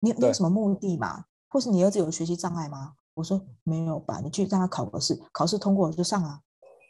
[0.00, 1.26] 你你有什么目的嘛？
[1.48, 6.40] 或是你儿子有学习障碍吗？”我说：“没有吧，你去让他考个试，考试通过了就上啊。”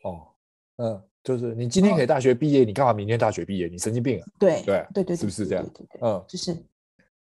[0.05, 0.29] 哦，
[0.77, 3.67] 嗯，就是你今天可以大学毕业，哦、你干嘛明天大学毕业？
[3.67, 4.25] 你神经病啊！
[4.39, 5.65] 对对对对，是不是这样？
[5.65, 6.55] 对对对，嗯，就是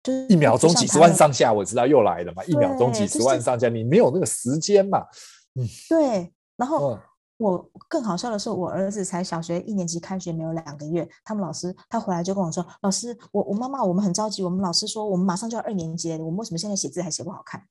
[0.03, 4.99] 就是一秒钟几十万上下，我知道又来了嘛，一秒钟几十万上下，就是、你没有那个时间嘛？
[5.55, 6.99] 嗯，对，然后。
[7.40, 17.64] 嗯我更好笑的是，我儿子才小学一年级开学没有两个月，他们老师他回来就跟我说：“老师，我我妈妈我们很着急，我们老师说我们马上就要二年级了，我们为什么现在写字还写不好看？”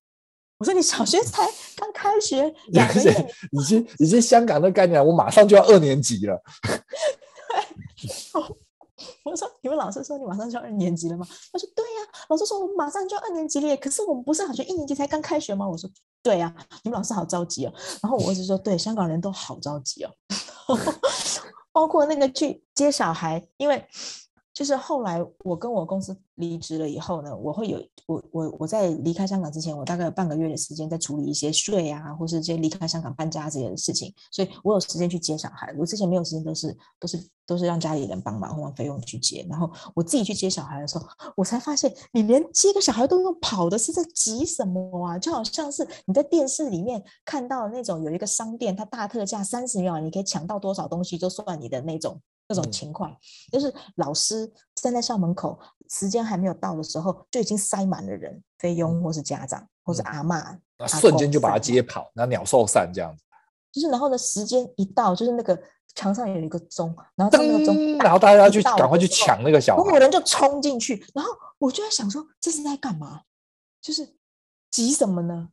[0.57, 1.47] 我说：“你小学才
[1.77, 6.43] 刚开学两个月，已经已经香港的概念，我马上就要二年级了。”
[8.33, 8.68] 对。
[9.25, 15.89] 我说：“你们老师说你马上就要二年级了吗？”他说：“对呀，老师说我们马上就要二年级了，可是我们不是好像一年级才刚开学吗？”我说
[16.23, 17.73] ：“对呀，你们老师好着急哦。”
[18.03, 20.11] 然后我儿子说：“对，香港人都好着急哦，
[21.73, 23.85] 包括那个去接小孩，因为。”
[24.59, 35.73] 就是后来我跟我公司离职了以后呢，我会有我我我在离开香港之前，我大概有半个月的时间在处理一些税啊，或是这些离开香港搬家这些事情，所以我有时间去接小孩。
[35.79, 39.47] 我之前没有时间，都是都是都是让家里人帮忙或让费用去接。
[39.49, 41.07] 然后我自己去接小孩的时候，
[41.37, 45.17] 我才发现，你连接个小孩都用跑的，是在急什么啊？
[45.17, 52.21] 就好像是你在电视里面看到那种有一个商店，它大特价三十秒，你可以抢到多少东西，就算你的那种。
[52.49, 53.15] 这种情况，
[53.53, 55.59] 就是老师站在校门口，
[55.91, 63.23] 时间还没有到的时候，就已经塞满了人，菲佣或是家长，或是阿嬷，瞬间就把他接跑，那鸟兽散这样子。
[63.71, 65.61] 就是然后呢，时间一到，就是那个
[65.95, 73.23] 墙上有一个钟，然后那个钟，然后大家要去赶快去抢那个小孩，所有人就冲进去，然后我就在想说，这是在干嘛？
[73.83, 74.17] 就是
[74.71, 75.51] 急什么呢？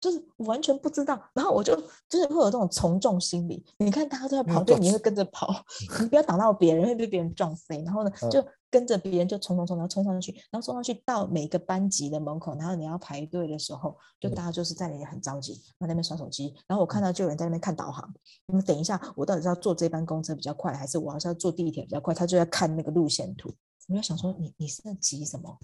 [0.00, 1.74] 就是完全不知道，然后我就
[2.08, 3.64] 就是会有这种从众心理。
[3.78, 5.52] 你看大家都在跑队，你会跟着跑，
[6.00, 7.82] 你不要挡到别人，会被别人撞飞。
[7.82, 16.54] 然后呢，就跟着别人就冲冲冲，然后冲上去，然后冲上去到每个班级的门口，然后你要排队的时候，就大家就是在那里很着急，然后在那边刷手机。
[16.66, 18.08] 然后我看到就有人在那边看导航，
[18.46, 22.14] 你们等一下，我到底是要坐这班公车比较快，还是我要是要坐地铁比较快？
[22.14, 23.52] 他就在看那个路线图。
[23.88, 25.58] 我就想说，你你是在急什么？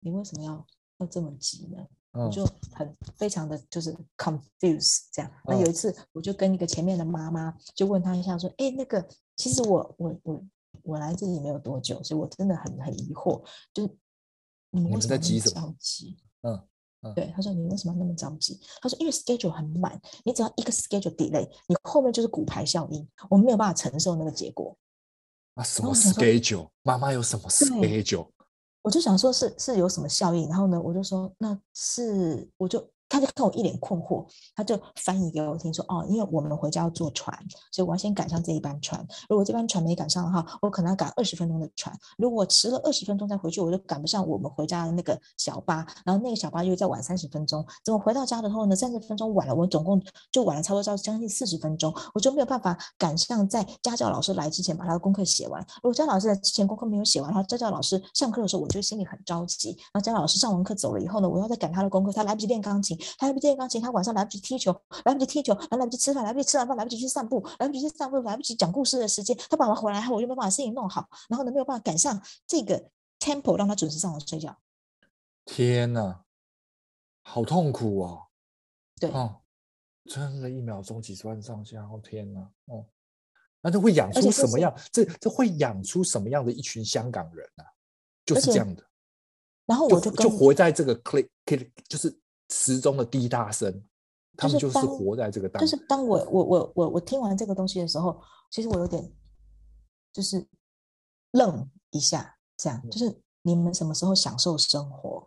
[0.00, 0.64] 你为什么要
[0.98, 1.78] 要这么急呢？
[2.12, 5.30] 我就很非常的就是 confuse 这样。
[5.44, 9.06] 那有一次，我就跟一个前面的妈妈就问她一下，说：“哎，那个
[9.36, 10.44] 其实我我我
[10.82, 13.42] 我来这里没有多久，所以我真的很很疑惑，
[13.72, 13.96] 就是
[14.70, 16.18] 你们为什么那么着急？
[16.42, 16.60] 嗯
[17.02, 18.60] 嗯，对，他说你为什么那么着急？
[18.82, 24.76] 他说因为 schedule 很满，你只要一个 schedule delay，你后面就是骨牌效应，我们没有办法承受那个结果。
[25.54, 26.68] 啊，什么 schedule？
[26.82, 28.28] 妈妈有什么 schedule？
[28.82, 32.86] 我就想说是是有什么效应，然后呢，我就说那是我就。
[33.10, 37.36] 他就看我一脸困惑，他就翻译给我听说：“哦，因为我们回家要坐船，
[37.72, 39.04] 所以我要先赶上这一班船。
[39.28, 41.94] 如果这班船没赶上的话，我可能要赶二十分钟的船。
[42.16, 45.84] 如果迟了二十分钟再回去，我就赶不上我们回家的那个小巴。
[46.04, 47.66] 然后那个小巴又再晚三十分钟。
[47.84, 50.00] 等我回到家的时候呢，三十分钟晚了，我总共
[50.30, 55.60] 就晚了差不多到将近四十分钟，我就没有办法赶上在家教老师来之前把他的功课写完。
[55.82, 59.70] 如果家教老师来之前功课没有写完，然后家教老师上课的时候，我就心里很着急。
[59.92, 62.96] 然后家教老师上完课走了以后呢，我要再赶他的功课，他来不及练钢琴。
[63.18, 64.72] 他来不及练钢琴，他晚上来不及踢球，
[65.04, 69.36] 来不及踢球，来不及吃饭，来不及吃完饭，来不及去散步，来不及去散步，来不及讲故事的时间。
[69.48, 74.56] 他爸爸回来后，我又没办法事情弄好，然后呢，没有办法赶上这个 tempo，让他准时上床睡觉。
[75.44, 76.24] 天哪，
[77.22, 78.26] 好痛苦哦！
[78.98, 79.40] 对，哦，
[80.04, 82.86] 真的，一秒钟几十万上下，哦天哪，哦，
[83.62, 84.74] 那他会养出什么样？
[84.92, 87.64] 这这会养出什么样的一群香港人啊？
[88.24, 88.86] 就是这样的。
[89.66, 92.16] 然后我就就，就活在这个 click click，就是
[92.50, 93.82] 时钟的滴答声，
[94.36, 95.60] 他们就是活在这个当。
[95.60, 98.20] 就是当我我我我我听完这个东西的时候，
[98.50, 99.10] 其实我有点
[100.12, 100.46] 就是
[101.32, 105.26] 愣一下，这样就是你们什么时候享受生活？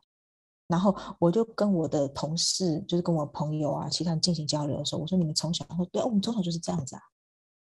[0.67, 7.01] 然后我就跟我的同事，就是跟我朋友啊，其他人进行交流的时候，我说：“你们从小会对啊，我们从小就是这样子啊。”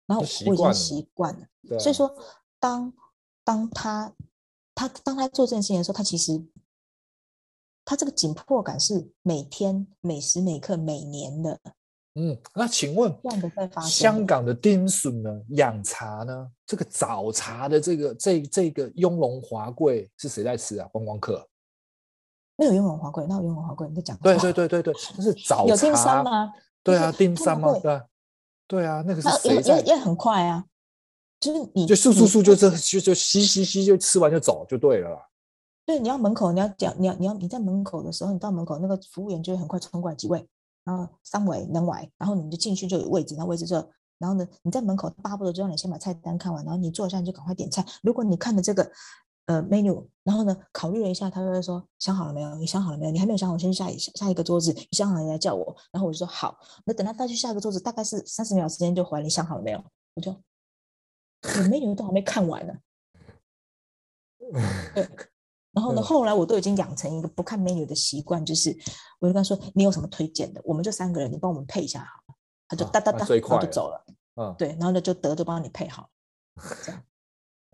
[0.07, 1.46] 然后我已经习惯了。
[1.62, 2.14] 了所以说，
[2.61, 2.92] 当
[3.44, 4.14] 当他
[4.74, 6.32] 他当他做这件事情的时候，他其实
[7.84, 11.58] 他这个紧迫感是每天每时每刻每年的。
[12.14, 13.10] 嗯，那请问，
[13.88, 15.42] 香港的丁笋呢？
[15.50, 16.50] 养茶呢？
[16.66, 20.86] 这个早茶的这个这这个雍容华贵是谁在吃啊？
[20.92, 21.48] 观光客。
[22.56, 24.14] 没有雍容华贵，那有雍容华贵，你在讲？
[24.18, 25.70] 对对对对对，那是早茶。
[25.70, 26.52] 有丁山吗？
[26.82, 27.78] 对啊，丁山吗？
[27.80, 28.04] 对啊，
[28.66, 29.80] 对啊，那个是谁在？
[29.80, 30.66] 也也很快啊，
[31.40, 35.26] 就是你就速速速，就是就就吸吸吸，就吃完就走就对了啦。
[35.84, 40.48] 对，你要门口，你要讲，你要你要你在门口的时候，你到门口那个服务员就会很快冲过来几位，
[40.84, 43.76] 然后三位能位，然后你就进去就有位置，然后位置就，
[44.18, 47.84] 然后呢，你在门口巴不得就让你先把菜单看完，然后你坐下你就赶快点菜。
[48.02, 48.90] 如果你看的这个。
[49.46, 52.54] 呃，menu，然后呢，考虑了一下，他就会说，想好了没有？
[52.54, 53.10] 你想好了没有？
[53.10, 54.72] 你还没有想好，先去下一下一个桌子。
[54.72, 55.76] 你想好了，你来叫我。
[55.90, 56.56] 然后我就说好。
[56.84, 59.24] 那等他再去下一个桌子，大概是三十秒时间就回来。
[59.24, 59.84] 你想好了没有？
[60.14, 62.72] 我就，我 menu 都还没看完呢。
[64.94, 65.08] 对。
[65.72, 68.70] 然后呢，后来我都已经养成一个不看 menu 的习惯，就是
[69.18, 70.60] 我就跟他说，你有什么推荐的？
[70.64, 72.34] 我们就三个人，你帮我们配一下好了。
[72.68, 74.04] 他就哒哒哒，然后就走了。
[74.36, 74.68] 嗯，对。
[74.70, 76.08] 然后呢，就得就帮你配好，
[76.84, 77.02] 这样。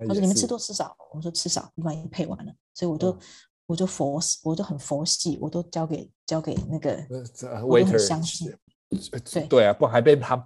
[0.07, 3.18] 他说：“你们吃多吃少？”我说：“吃少，你把你配完了。”所以我就、嗯、
[3.66, 6.96] 我就佛，我就很佛系，我都交给交给那个
[7.66, 8.57] waiter，相信。
[9.32, 10.36] 对对啊，不还被他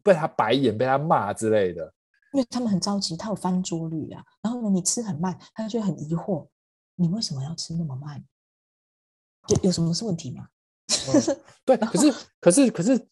[0.00, 1.92] 被他白眼，被他骂之类的。
[2.32, 4.22] 因为他们很着急，他有翻桌率啊。
[4.40, 6.46] 然后呢，你吃很慢，他就很疑惑，
[6.96, 8.24] 你为什么要吃那么慢？
[9.48, 10.48] 有有什么是问题吗？
[10.86, 13.08] 嗯、 对，可是可是可是，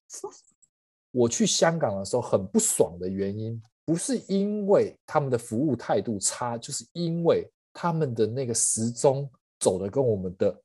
[1.10, 3.62] 我去香港的时候很不爽的原因。
[3.84, 9.28] 不是因为他们的服务态度差，就是因为他们的那个时钟
[9.58, 10.62] 走的跟我们的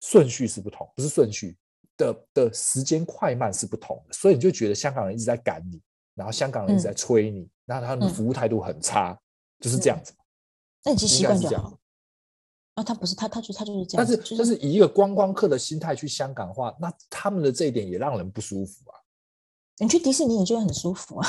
[0.00, 1.54] 顺序是不同，不是顺序
[1.98, 5.78] 的的时间快慢是不同的，所以你就觉得香港人一直在赶你，
[6.14, 9.20] 然后香港人一直在催你，然后他们的服务态度很差，嗯、
[9.60, 10.14] 就是这样子。
[10.82, 11.78] 那你其实习惯就好。
[12.74, 14.06] 啊，他不是他，他就他就是这样。
[14.06, 18.94] 但是，但是以一个观光客的心态去香港的话，那他们的这一点也让人不舒服啊。
[19.78, 21.28] 你去迪士尼，你觉得很舒服啊？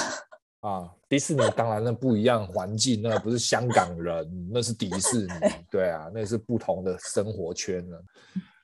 [0.62, 5.34] 啊，迪士尼当然那不一样环境，那不是香港人，那是迪士尼，
[5.70, 8.04] 对啊，那是不同的生活圈了，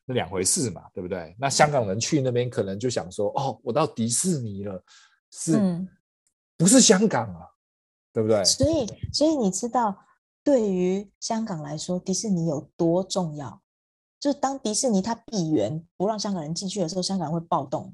[0.05, 1.35] 那两回事嘛，对不对？
[1.39, 4.83] 那香港人去那边可能就想说，哦，我到迪士尼了，
[5.31, 5.85] 是，
[6.57, 7.45] 不是香港啊？
[8.13, 8.43] 对不对？
[8.43, 9.95] 所以，所以你知道，
[10.43, 13.61] 对于香港来说，迪士尼有多重要？
[14.19, 17.93] 就是当迪士尼它闭园不让香港人进去的时候，香港人会暴动。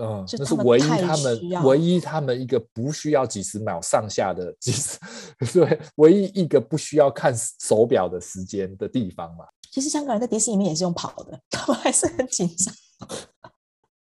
[0.00, 4.98] 嗯，那是唯一他们唯一他们一个不需要几十秒上下的几十，
[5.52, 9.44] 对，唯一一个不需要看手表的时间的地方嘛。
[9.70, 12.72] 其实香港人在迪士尼里面也是用跑的， 他们还是很紧张，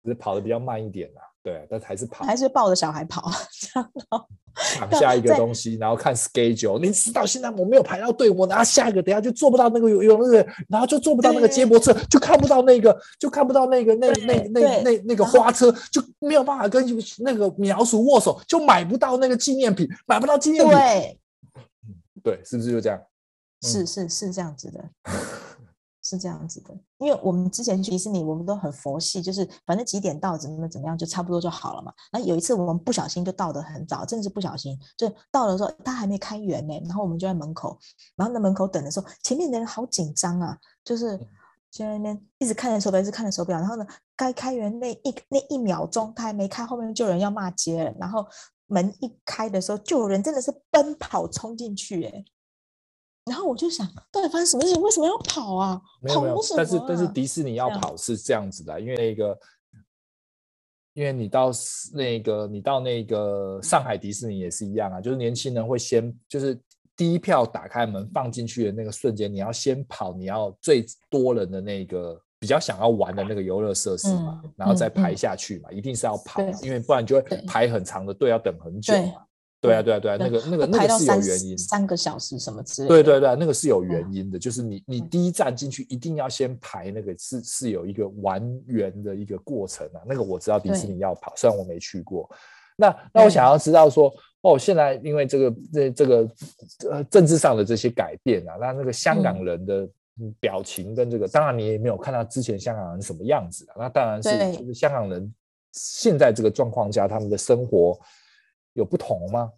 [0.03, 1.21] 只是跑的比较慢一点啊。
[1.43, 3.91] 对，但还是跑，还是抱着小孩跑，这样
[4.77, 6.79] 抢 下一个东西，然后看 schedule。
[6.79, 16.85] 你知道现在我没有排到队，我拿下一个，等下就做不到那个游泳那个，然后就做不到那个接驳车，就看不到那个，就看不到那个那那那那那个花车，就没有办法跟
[17.19, 20.73] 那个米老鼠握手，就买不到那个纪念品，买不到纪念品。
[20.77, 21.19] 对，
[22.23, 23.01] 对，是不是就这样？
[23.63, 24.83] 是是是这样子的。
[26.11, 31.93] 是这样子的，因为我们之前去迪士尼，我们都很佛系，就是反正几点到，怎么怎么样，就差不多就好了嘛。
[32.11, 37.79] 那有一次我们不小心就到得很早，真的是不小心，就到的时候他还没开园呢，然后我们就在门口，
[38.17, 41.17] 然后在门口等的时候，前面的人好紧张啊，就是
[41.71, 43.87] 在那边一直看着手表，一直看着手表，然后呢，
[44.17, 48.25] 该开园那一那一秒钟他还没开，后面就有人要骂街了，然后
[48.67, 52.25] 门一开的时候，就有人真的是奔跑冲进去，哎。
[53.25, 54.81] 然后我就想，到底发生什么事情？
[54.81, 55.79] 为什么要跑啊？
[56.01, 56.41] 没有没有，跑？
[56.57, 59.39] 但是但是迪士尼要跑是这样子的，因为那个，
[60.93, 61.51] 因为你到
[61.93, 66.59] 那个你到那个上海迪士尼也是一样啊，就是年轻人会先就是
[66.95, 79.27] 第一票打开门放进去的那个瞬间，你要先跑，你要最多人的那个比较想要玩的那个游乐设施嘛，嗯、然后再排下去嘛，嗯、一定是要排，嗯、因为不然就会排很长的队，要等很久嘛。
[79.61, 82.95] 对啊，对啊，对啊，那个那个那个是有原因，三个小时什么之类的。
[82.95, 90.01] 对对对，那个是有原因的，就是你你第一站进去一定要先排那个是是有一个完圆的一个过程啊。
[90.07, 92.27] 那个我知道迪士尼要跑，虽然我没去过。
[92.75, 96.27] 那那我想要知道说，哦，现在因为这个这这个
[96.89, 99.87] 呃政治上的这些改变啊，那那个香港人的
[100.39, 103.75] 表情跟这个，当然你也没有看到之前香港人什么样子啊。
[103.77, 105.31] 那当然是就是香港人
[105.73, 107.95] 现在这个状况下，他们的生活。
[108.73, 109.51] 有不同吗？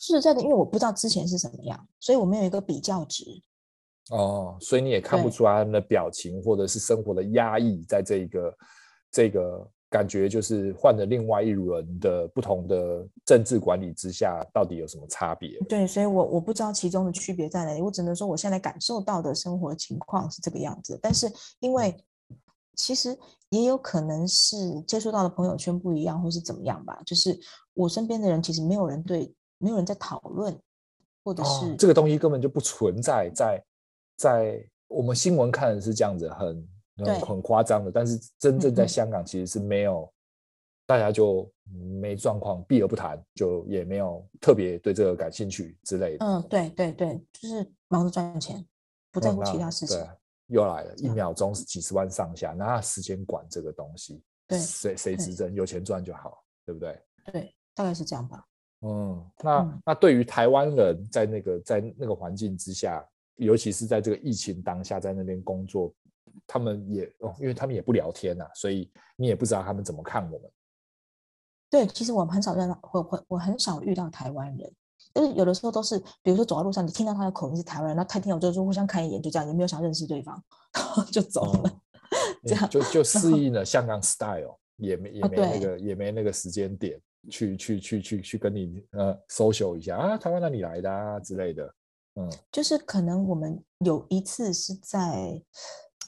[0.00, 3.24] 是在的，因为我不知道之前是什么样，所以我没有一个比较值。
[4.10, 8.56] 哦，所以你也看不出来他们的表情或者是生活的压抑，在这个
[9.10, 15.58] 这个感觉就是换了另外一轮的不同的政治管理之下，到底有什么差别？
[15.68, 20.98] 对，所以我我不知道其中的区别在哪里，我只能说我现在感受到的生活情况是这个样子。
[21.00, 21.96] 但是因为
[22.76, 23.18] 其实
[23.50, 27.38] 也有可能是接触到的朋友圈不一样，或是怎么样吧，就是。
[27.76, 30.56] 我身边的人其实没有人对，没有人在讨论，
[31.24, 33.64] 或者是、哦、这个东西根本就不存在在
[34.16, 36.68] 在我们新闻看的是这样子很
[37.04, 40.12] 很很夸张的，但是真正在香港其实是没有，嗯、
[40.86, 41.50] 大家就
[42.00, 46.24] 没状况，避而不谈，就也没有特别对这个感兴趣之类的。
[46.24, 48.64] 嗯，对对对，就是忙着赚钱，
[49.10, 49.98] 不在乎其他事情。
[49.98, 50.08] 对，
[50.46, 54.22] 又来了，一秒钟是几十万上下，哪有时间管这个东西？
[54.46, 57.02] 对，谁谁执政有钱赚就好，对不对？
[57.32, 57.54] 对。
[57.76, 58.46] 大概是这样吧。
[58.82, 65.92] 嗯，那、嗯、那对于台湾人在那个在那个环境之下，尤其是在这个疫情当下，在那边工作，
[66.46, 70.48] 他们也哦，因为他们也不聊天呐、啊，所以你也不知道他们怎么看我们。
[71.68, 74.72] 对，其实我很少认到，我我我很少遇到台湾人，
[75.14, 80.42] 就是有的时候都是，比如说走在路上，你听到他的口音是台湾人，那太听到就是互相看一眼，就这样，也没有想认识对方，
[80.72, 81.62] 然 后就走了，
[82.10, 87.00] 嗯、这样就就适应了香港 style，也没也没那个、哦、也没那个时间点。
[87.30, 91.74] 去去去去去跟你呃 social 一下啊，台湾哪里来的啊之类的，
[92.16, 95.42] 嗯，就是可能我们有一次是在，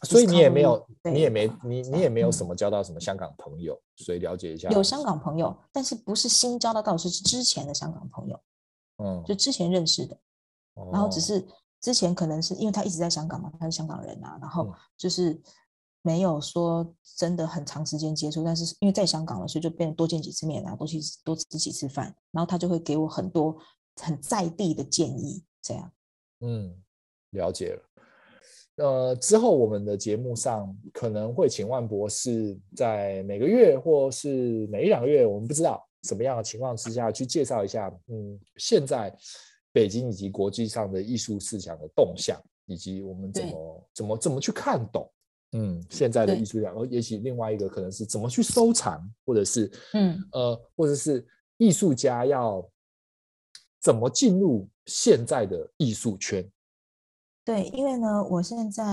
[0.03, 4.69] 所以你也没有，你也没你你也没有什么交到什么香港朋友，嗯、所以了解一下。
[4.69, 8.39] 有香港朋友，但是不是新交到，倒是之前的香港朋友，
[8.99, 10.17] 嗯，就之前认识的，
[10.75, 11.47] 哦、然后只是
[11.81, 15.31] 之前可能是因为他一直在香港嘛，他是香港人啊，然后就是。
[15.31, 15.43] 嗯
[16.03, 23.59] 没有说真的很长时间接触，但是因为在香港了，所以就变多见几次面啊，多去多吃几次饭，然后他就会给我很多
[24.01, 25.93] 很在地的建议，这样。
[26.43, 26.81] 嗯，
[27.31, 27.83] 了解了。
[28.77, 39.15] 呃，之后我们的节目上可能会请万博士在每个月或是每一两个月，我们不知道什么样的情况之下去介绍一下，嗯，现在
[39.73, 45.11] 北京以及国际上的艺术市场的动向，以及我们怎么怎么怎么去看懂。
[45.53, 51.27] 嗯，现在的艺术家，而也许另外一个可能是怎么去收藏，或者是嗯呃，或者是
[51.57, 52.69] 艺术家要
[53.81, 56.51] 怎么进入现在的艺术圈？
[57.45, 58.85] 对，因为呢，我现在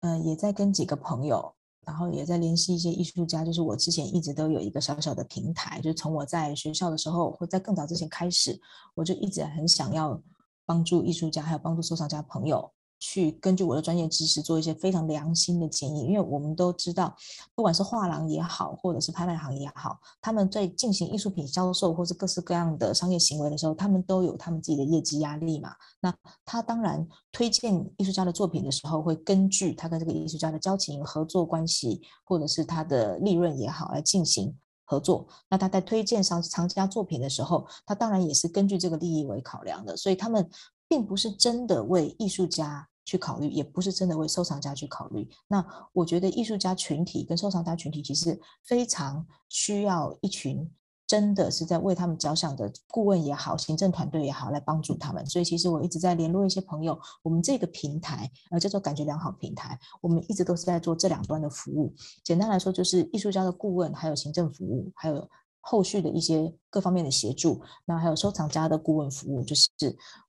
[0.00, 1.54] 呃也在跟几个朋友，
[1.88, 3.42] 然后也在联系一些艺术家。
[3.42, 8.60] 就是我之前一直都有一个小小的平台，就从我在学校的时候，或在更早之前开始，
[8.94, 10.20] 我就一直很想要
[10.66, 12.70] 帮助艺术家，还有帮助收藏家朋友。
[12.98, 17.14] 去根据我的专业知识做一些非常良心的建议，因为我们都知道，
[17.54, 25.70] 不管是画廊也好，或者是拍卖行也好，他们在进行艺术品销售或是各式各样的商业行为的时候，他们都有他们自己的业绩压力嘛。
[26.00, 26.12] 那
[26.44, 35.26] 他当然推荐艺术家的作品的时候，会根据他跟这个艺术家的交情、合作关系，或者是他的利润也好来进行合作。
[35.48, 40.50] 那他在推荐上藏家作品的时候，他当然也是根据这个利益为考量的，所以他们。
[40.88, 45.28] 并不是真的为艺术家去考虑，也不是真的为收藏家去考虑。
[45.46, 50.70] 那我觉得艺术家群体跟收藏家群体其实非常需要一群
[51.06, 55.24] 真的是在为他们着想的顾问也好，行政团队也好来帮助他们。
[55.26, 61.94] 所以其实我一直在联络一些朋友，我们这个平台呃叫做感觉良好平台，我们一直都是在做这两端的服务。
[62.22, 65.28] 简单来说，就是艺术家的顾问，还有行政服务，还有。
[65.70, 69.68] 后续的一些各方面的协助，那还有收藏家的顾问服务，就是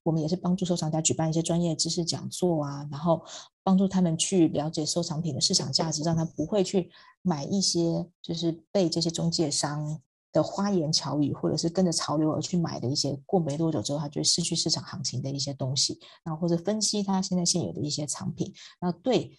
[0.02, 3.24] 我们也是帮助收藏家举办一些专业知识讲座啊，然后
[3.62, 6.90] 帮助他们去了解收藏品的市场价值，让他不会去
[7.22, 9.98] 买一些就是被这些中介商
[10.30, 19.34] 的花言巧语，或者是跟着潮流而去买的一些过没多久之后他就失去市场行情的一些东西，然后或者分析他现在现有的一些藏品，那对。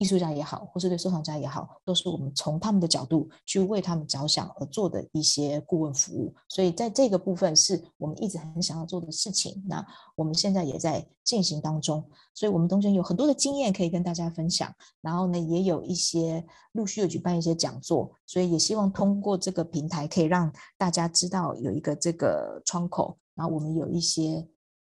[0.00, 6.34] 艺术家也好，或是对收藏家也好，都是我们从他们的角度去为他们着想而做的一些顾问服务。
[6.48, 9.62] 所以在这个部分是我们一直很想要做的事情。
[9.68, 9.86] 那
[10.16, 14.74] 我们现在也在进行当中，所以我们中间有很多的经验可以跟大家分享。
[15.02, 16.42] 然后呢，也有一些
[16.72, 23.18] 陆续有举办一些讲座，所以也希望通过这个平台可以让大家知道有一个这个窗口。
[23.34, 24.48] 然后我们有一些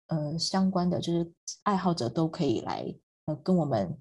[0.08, 1.32] 呃相关的，就是
[1.62, 2.92] 爱好者都可以来
[3.26, 3.96] 呃跟我们。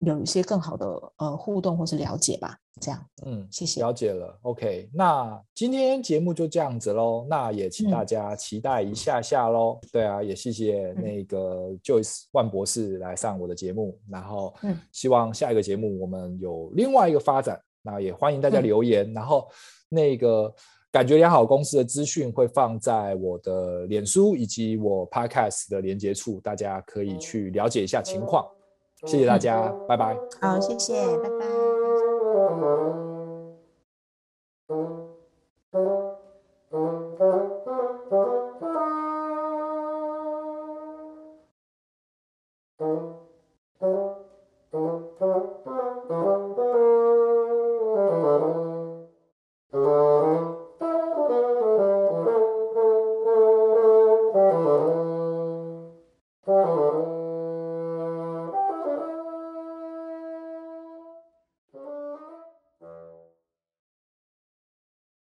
[0.00, 0.86] 有一些更好的
[1.16, 3.80] 呃互动或是了解吧，这样，嗯，谢谢。
[3.80, 9.78] 了解了，OK，那今天节目就这样子喽，那也请大家期待一下下喽。
[9.82, 19.48] 嗯、对啊，也谢谢那个 Joyce 万博士来上我的节目，然后，嗯，希望下一个节目我们有另外一个发展，那也欢迎大家留言，嗯、然后
[19.88, 20.54] 那个
[20.92, 28.46] 感觉良好公司的资讯会放在我的脸书以及我 Podcast 的连接处，大家可以去了解一下情况。
[29.06, 30.16] 谢谢大家，拜拜。
[30.40, 31.67] 好，谢谢，拜拜。